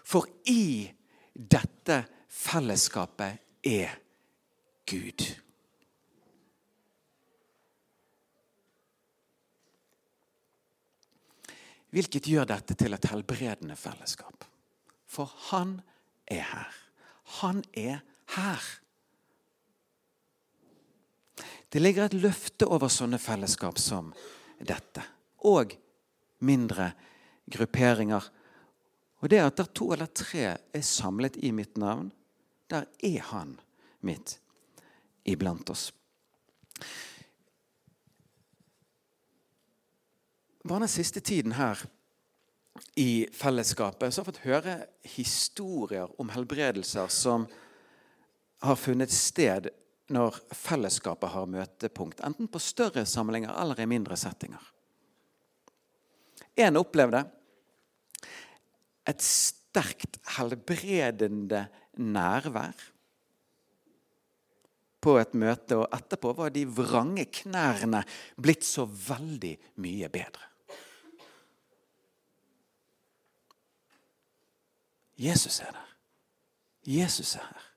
For 0.04 0.26
i 0.48 0.90
dette 1.32 2.02
fellesskapet 2.28 3.40
er 3.66 3.96
Gud. 4.88 5.24
Hvilket 11.92 12.28
gjør 12.28 12.48
dette 12.48 12.76
til 12.78 12.96
et 12.96 13.08
helbredende 13.10 13.76
fellesskap. 13.76 14.46
For 15.04 15.28
han 15.50 15.80
er 16.26 16.46
her. 16.48 16.78
Han 17.42 17.60
er 17.76 18.00
her. 18.36 18.68
Det 21.72 21.80
ligger 21.80 22.08
et 22.08 22.16
løfte 22.16 22.68
over 22.68 22.92
sånne 22.92 23.20
fellesskap 23.20 23.80
som 23.80 24.12
dette. 24.60 25.04
Og 25.48 25.76
mindre 26.44 26.90
grupperinger. 27.52 28.24
Og 29.22 29.30
det 29.30 29.40
at 29.40 29.56
der 29.60 29.70
to 29.76 29.92
eller 29.94 30.10
tre 30.12 30.44
er 30.56 30.84
samlet 30.84 31.38
i 31.44 31.52
mitt 31.54 31.76
navn, 31.80 32.10
der 32.70 32.88
er 33.04 33.20
han 33.32 33.58
midt 34.00 34.38
iblant 35.28 35.70
oss. 35.70 35.90
Bare 40.62 40.84
den 40.84 40.92
siste 40.92 41.20
tiden 41.20 41.56
her 41.58 41.80
i 42.96 43.26
fellesskapet 43.34 44.12
så 44.12 44.20
har 44.20 44.24
jeg 44.24 44.30
fått 44.30 44.44
høre 44.46 44.76
historier 45.16 46.12
om 46.22 46.30
helbredelser 46.32 47.10
som 47.12 47.48
har 48.62 48.78
funnet 48.78 49.12
sted 49.12 49.68
når 50.12 50.38
fellesskapet 50.54 51.32
har 51.32 51.50
møtepunkt, 51.50 52.20
enten 52.22 52.50
på 52.50 52.60
større 52.62 53.04
samlinger 53.08 53.54
eller 53.58 53.80
i 53.80 53.88
mindre 53.90 54.16
settinger. 54.18 54.62
En 56.58 56.78
opplevde 56.78 57.24
et 59.08 59.24
sterkt 59.24 60.20
helbredende 60.36 61.64
nærvær 61.98 62.76
på 65.02 65.16
et 65.18 65.32
møte, 65.34 65.80
og 65.80 65.88
etterpå 65.96 66.30
var 66.38 66.52
de 66.54 66.62
vrange 66.70 67.24
knærne 67.42 68.04
blitt 68.38 68.62
så 68.62 68.84
veldig 68.86 69.56
mye 69.82 70.10
bedre. 70.12 70.51
Jesus 75.22 75.60
er 75.60 75.70
der. 75.70 75.86
Jesus 76.86 77.36
er 77.36 77.46
her. 77.46 77.68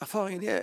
Erfaringen 0.00 0.48
er 0.48 0.62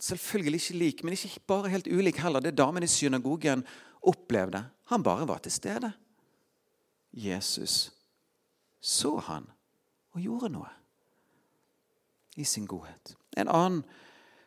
selvfølgelig 0.00 0.62
ikke 0.62 0.78
lik, 0.78 1.04
men 1.04 1.12
ikke 1.12 1.40
bare 1.46 1.68
helt 1.68 1.86
ulik 1.86 2.16
heller. 2.16 2.40
Det 2.40 2.58
damen 2.58 2.82
i 2.82 2.86
synagogen 2.86 3.66
opplevde. 4.02 4.70
Han 4.84 5.02
bare 5.02 5.28
var 5.28 5.38
til 5.38 5.52
stede. 5.52 5.92
Jesus 7.12 7.92
så 8.80 9.16
han 9.16 9.46
og 10.14 10.20
gjorde 10.22 10.48
noe 10.54 10.68
i 12.38 12.44
sin 12.46 12.66
godhet. 12.70 13.16
En 13.36 13.48
annen 13.50 13.82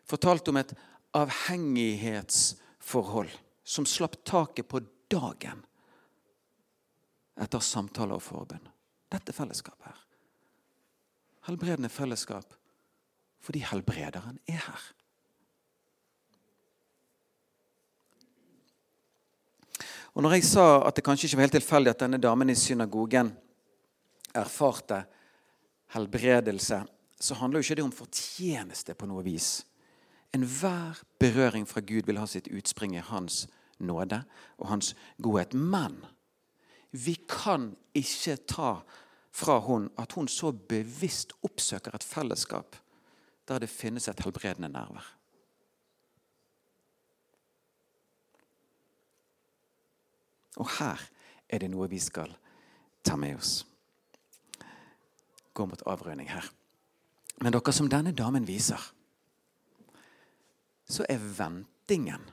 fortalte 0.07 0.49
om 0.49 0.57
et 0.61 0.73
avhengighetsforhold 1.17 3.29
som 3.63 3.85
slapp 3.85 4.23
taket 4.25 4.67
på 4.67 4.81
dagen 5.11 5.65
etter 7.41 7.63
samtaler 7.63 8.17
og 8.17 8.23
forbønn. 8.23 8.63
Dette 9.11 9.33
fellesskapet 9.35 9.91
her. 9.91 10.01
Helbredende 11.49 11.89
fellesskap 11.89 12.57
Fordi 13.41 13.63
helbrederen 13.65 14.37
er 14.45 14.59
her. 14.61 14.81
Og 20.13 20.21
når 20.21 20.35
jeg 20.35 20.45
sa 20.45 20.65
at 20.85 20.93
det 20.93 21.03
kanskje 21.07 21.25
ikke 21.25 21.39
var 21.39 21.47
helt 21.47 21.55
tilfeldig 21.57 21.89
at 21.89 22.03
denne 22.03 22.19
damen 22.21 22.51
i 22.53 22.55
synagogen 22.59 23.31
erfarte 24.37 24.99
helbredelse, 25.95 26.83
så 27.19 27.37
handler 27.39 27.59
jo 27.59 27.65
ikke 27.65 27.79
det 27.79 27.85
om 27.87 27.95
fortjeneste 27.95 28.93
på 28.93 29.07
noe 29.09 29.23
vis. 29.25 29.63
Enhver 30.33 31.03
berøring 31.19 31.67
fra 31.67 31.81
Gud 31.81 32.07
vil 32.07 32.19
ha 32.19 32.25
sitt 32.25 32.47
utspring 32.47 32.95
i 32.95 33.03
Hans 33.03 33.47
nåde 33.79 34.23
og 34.57 34.67
Hans 34.67 34.95
godhet. 35.21 35.53
Men 35.53 36.05
vi 36.91 37.17
kan 37.29 37.75
ikke 37.95 38.37
ta 38.47 38.73
fra 39.31 39.59
hun 39.59 39.89
at 39.99 40.11
hun 40.11 40.27
så 40.27 40.51
bevisst 40.51 41.33
oppsøker 41.43 41.95
et 41.95 42.03
fellesskap 42.03 42.75
der 43.47 43.59
det 43.59 43.69
finnes 43.69 44.07
et 44.07 44.19
helbredende 44.23 44.69
nærvær. 44.69 45.17
Og 50.59 50.67
her 50.79 51.01
er 51.49 51.63
det 51.63 51.71
noe 51.71 51.89
vi 51.89 51.99
skal 51.99 52.31
ta 53.03 53.15
med 53.19 53.35
oss. 53.39 53.65
Gå 55.53 55.65
mot 55.65 55.83
avrunding 55.87 56.29
her. 56.31 56.47
Men 57.41 57.53
dere, 57.55 57.73
som 57.73 57.89
denne 57.89 58.13
damen 58.15 58.47
viser, 58.47 58.79
så 60.91 61.07
er 61.09 61.23
ventingen 61.37 62.29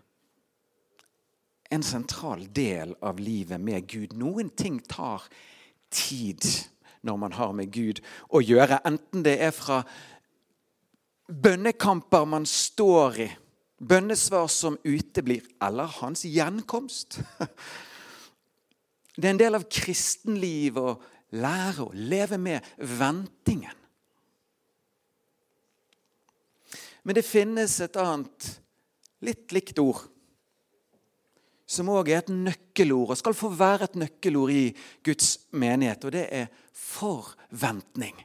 en 1.69 1.83
sentral 1.85 2.47
del 2.53 2.95
av 3.05 3.21
livet 3.21 3.61
med 3.61 3.87
Gud. 3.89 4.15
Noen 4.17 4.51
ting 4.57 4.81
tar 4.89 5.27
tid 5.93 6.45
når 7.05 7.17
man 7.21 7.35
har 7.37 7.53
med 7.57 7.73
Gud 7.73 8.01
å 8.33 8.41
gjøre. 8.43 8.81
Enten 8.89 9.25
det 9.27 9.37
er 9.45 9.53
fra 9.55 9.83
bønnekamper 11.29 12.25
man 12.29 12.49
står 12.49 13.21
i, 13.27 13.29
bønnesvar 13.79 14.49
som 14.51 14.79
uteblir, 14.83 15.45
eller 15.63 15.93
hans 16.01 16.25
gjenkomst. 16.27 17.21
Det 19.19 19.27
er 19.27 19.35
en 19.35 19.41
del 19.41 19.59
av 19.59 19.69
kristenliv 19.71 20.77
å 20.81 20.97
lære 21.37 21.85
å 21.85 21.93
leve 21.95 22.39
med 22.41 22.65
ventingen. 22.79 23.78
Men 27.03 27.19
det 27.19 27.27
finnes 27.27 27.79
et 27.85 27.99
annet, 28.01 28.49
litt 29.25 29.53
likt 29.55 29.79
ord, 29.83 30.05
som 31.69 31.91
òg 31.93 32.09
er 32.09 32.23
et 32.23 32.33
nøkkelord, 32.33 33.13
og 33.13 33.21
skal 33.21 33.37
få 33.37 33.51
være 33.53 33.91
et 33.91 33.99
nøkkelord 34.01 34.53
i 34.55 34.65
Guds 35.05 35.35
menighet, 35.53 36.07
og 36.09 36.15
det 36.15 36.25
er 36.33 36.49
forventning. 36.73 38.17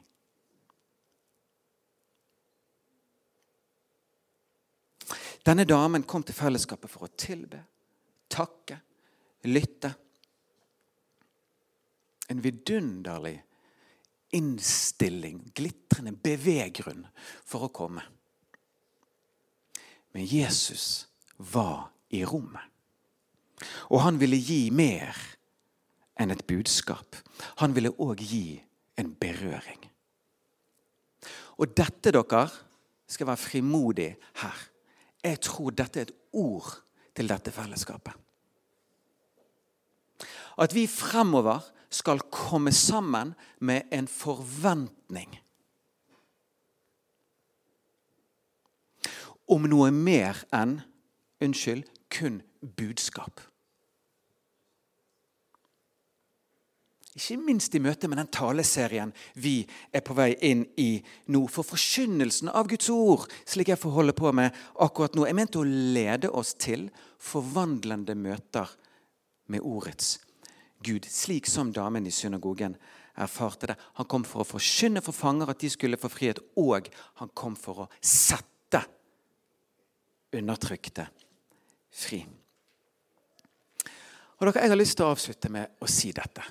Denne 5.44 5.66
damen 5.68 6.06
kom 6.08 6.24
til 6.24 6.36
fellesskapet 6.36 6.88
for 6.88 7.04
å 7.04 7.12
tilbe, 7.20 7.60
takke, 8.32 8.78
lytte 9.44 9.90
en 12.32 12.40
vidunderlig 12.40 13.36
innstilling, 14.34 15.42
glitrende 15.54 16.14
beveggrunn 16.16 17.04
for 17.44 17.68
å 17.68 17.72
komme. 17.74 18.02
Men 20.14 20.26
Jesus 20.26 21.08
var 21.36 21.90
i 22.14 22.24
rommet. 22.24 22.62
Og 23.90 24.02
han 24.04 24.18
ville 24.20 24.38
gi 24.38 24.68
mer 24.74 25.16
enn 26.20 26.30
et 26.30 26.44
budskap. 26.46 27.16
Han 27.62 27.74
ville 27.74 27.94
òg 28.02 28.22
gi 28.22 28.60
en 29.00 29.10
berøring. 29.18 29.80
Og 31.58 31.74
dette, 31.74 32.12
dere, 32.14 32.46
skal 33.10 33.28
være 33.28 33.42
frimodig 33.42 34.10
her. 34.40 34.60
Jeg 35.24 35.40
tror 35.44 35.74
dette 35.74 36.00
er 36.00 36.08
et 36.08 36.16
ord 36.32 36.70
til 37.14 37.30
dette 37.30 37.52
fellesskapet. 37.54 38.14
At 40.58 40.74
vi 40.74 40.86
fremover 40.86 41.62
skal 41.94 42.22
komme 42.30 42.72
sammen 42.72 43.34
med 43.58 43.90
en 43.94 44.08
forventning 44.10 45.38
om 49.50 49.66
noe 49.68 49.90
mer 49.92 50.44
enn 50.54 50.78
unnskyld, 51.44 51.84
kun 52.08 52.40
budskap. 52.76 53.42
Ikke 57.14 57.36
minst 57.38 57.74
i 57.78 57.80
møte 57.82 58.08
med 58.10 58.18
den 58.18 58.30
taleserien 58.34 59.12
vi 59.38 59.60
er 59.94 60.02
på 60.02 60.16
vei 60.18 60.32
inn 60.42 60.64
i 60.82 60.96
nå. 61.30 61.44
For 61.46 61.66
forkynnelsen 61.66 62.50
av 62.50 62.66
Guds 62.70 62.90
ord, 62.90 63.28
slik 63.46 63.70
jeg 63.70 63.78
får 63.78 63.94
holde 63.94 64.14
på 64.18 64.32
med 64.34 64.54
akkurat 64.82 65.14
nå, 65.14 65.26
er 65.26 65.36
ment 65.38 65.54
å 65.54 65.62
lede 65.62 66.32
oss 66.34 66.56
til 66.58 66.88
forvandlende 67.22 68.16
møter 68.18 68.72
med 69.46 69.62
ordets 69.62 70.16
Gud, 70.84 71.06
slik 71.08 71.46
som 71.48 71.70
damen 71.72 72.04
i 72.04 72.12
synagogen 72.12 72.74
erfarte 73.16 73.70
det. 73.70 73.76
Han 73.96 74.08
kom 74.10 74.24
for 74.26 74.42
å 74.42 74.48
forkynne 74.48 75.00
for 75.04 75.16
fanger 75.16 75.52
at 75.54 75.62
de 75.62 75.70
skulle 75.72 76.00
få 76.00 76.10
frihet, 76.12 76.42
og 76.60 76.90
han 77.22 77.30
kom 77.32 77.54
for 77.56 77.86
å 77.86 77.90
sette 78.02 78.53
undertrykte 80.38 81.06
fri. 81.94 82.24
Og 84.38 84.46
dere, 84.46 84.62
Jeg 84.62 84.70
har 84.70 84.76
lyst 84.76 84.96
til 84.98 85.06
å 85.06 85.12
avslutte 85.14 85.48
med 85.48 85.78
å 85.80 85.86
si 85.88 86.12
dette. 86.12 86.42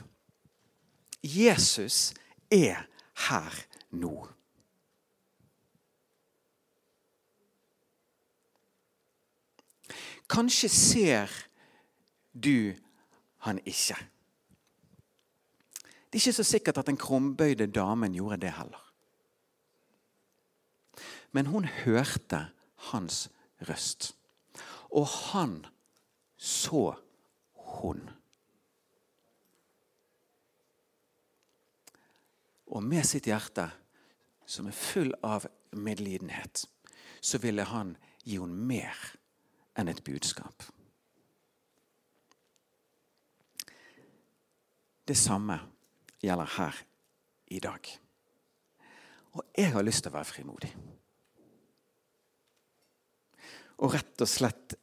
Jesus 1.23 2.13
er 2.51 2.87
her 3.27 3.59
nå. 3.91 4.15
Kanskje 10.29 10.69
ser 10.69 11.29
du 12.33 12.73
han 13.45 13.59
ikke. 13.65 13.97
Det 16.09 16.17
er 16.17 16.23
ikke 16.23 16.33
så 16.33 16.45
sikkert 16.45 16.77
at 16.77 16.87
den 16.89 16.97
krumbøyde 16.97 17.67
damen 17.67 18.15
gjorde 18.15 18.37
det 18.45 18.53
heller. 18.57 18.81
Men 21.31 21.45
hun 21.45 21.65
hørte 21.65 22.47
hans 22.91 23.29
røst. 23.69 24.13
Og 24.93 25.07
han 25.07 25.65
så 26.37 26.93
hun. 27.53 28.09
Og 32.73 32.83
med 32.83 33.05
sitt 33.05 33.29
hjerte, 33.29 33.69
som 34.45 34.67
er 34.67 34.75
full 34.75 35.13
av 35.23 35.45
medlidenhet, 35.71 36.65
så 37.21 37.39
ville 37.41 37.65
han 37.69 37.95
gi 38.23 38.39
henne 38.41 38.67
mer 38.69 38.97
enn 39.79 39.89
et 39.89 40.03
budskap. 40.05 40.65
Det 45.07 45.17
samme 45.17 45.59
gjelder 46.23 46.57
her 46.57 46.81
i 47.51 47.59
dag. 47.59 47.89
Og 49.33 49.43
jeg 49.57 49.71
har 49.73 49.83
lyst 49.83 50.05
til 50.05 50.13
å 50.13 50.17
være 50.17 50.29
frimodig. 50.29 50.69
Og 53.83 53.93
rett 53.93 54.23
og 54.23 54.29
slett 54.29 54.75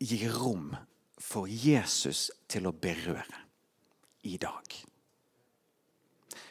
gi 0.00 0.24
rom 0.32 0.72
for 1.20 1.48
Jesus 1.48 2.30
til 2.50 2.68
å 2.68 2.72
berøre 2.72 3.42
i 4.24 4.36
dag. 4.40 4.76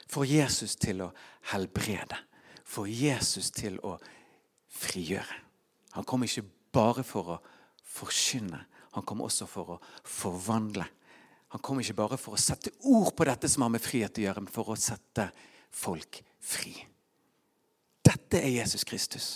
For 0.09 0.29
Jesus 0.29 0.75
til 0.77 1.01
å 1.05 1.09
helbrede. 1.53 2.19
For 2.63 2.89
Jesus 2.89 3.49
til 3.53 3.79
å 3.85 3.95
frigjøre. 4.73 5.39
Han 5.97 6.05
kom 6.09 6.25
ikke 6.25 6.45
bare 6.73 7.03
for 7.05 7.35
å 7.35 7.41
forkynne, 7.93 8.63
han 8.93 9.05
kom 9.05 9.21
også 9.25 9.45
for 9.49 9.75
å 9.75 9.79
forvandle. 10.05 10.86
Han 11.53 11.61
kom 11.61 11.79
ikke 11.81 11.97
bare 11.97 12.17
for 12.17 12.34
å 12.34 12.41
sette 12.41 12.73
ord 12.89 13.11
på 13.13 13.25
dette 13.29 13.49
som 13.49 13.65
har 13.65 13.73
med 13.73 13.81
frihet 13.81 14.17
å 14.17 14.23
gjøre, 14.23 14.41
men 14.41 14.53
for 14.53 14.73
å 14.73 14.77
sette 14.77 15.27
folk 15.73 16.21
fri. 16.41 16.73
Dette 18.05 18.41
er 18.41 18.55
Jesus 18.55 18.86
Kristus. 18.86 19.27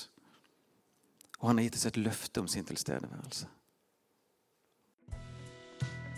Og 1.41 1.51
han 1.51 1.59
har 1.59 1.67
gitt 1.67 1.77
oss 1.79 1.89
et 1.89 2.01
løfte 2.01 2.41
om 2.41 2.49
sin 2.49 2.65
tilstedeværelse. 2.65 3.47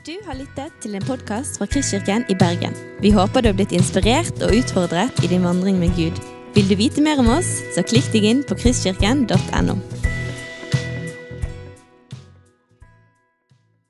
Du 0.07 0.15
har 0.25 0.37
lyttet 0.39 0.73
til 0.81 0.95
en 0.95 1.03
podkast 1.05 1.59
fra 1.59 1.67
Kristkirken 1.69 2.23
i 2.31 2.37
Bergen. 2.39 2.73
Vi 3.03 3.11
håper 3.11 3.43
du 3.43 3.51
har 3.51 3.57
blitt 3.59 3.75
inspirert 3.75 4.41
og 4.41 4.55
utfordret 4.55 5.23
i 5.23 5.29
din 5.29 5.43
vandring 5.43 5.77
med 5.77 5.91
Gud. 5.99 6.17
Vil 6.55 6.71
du 6.71 6.75
vite 6.79 7.03
mer 7.03 7.19
om 7.21 7.29
oss, 7.35 7.51
så 7.75 7.83
klikk 7.85 8.07
deg 8.15 8.25
inn 8.31 8.45
på 8.47 8.57
kristkirken.no. 8.57 9.75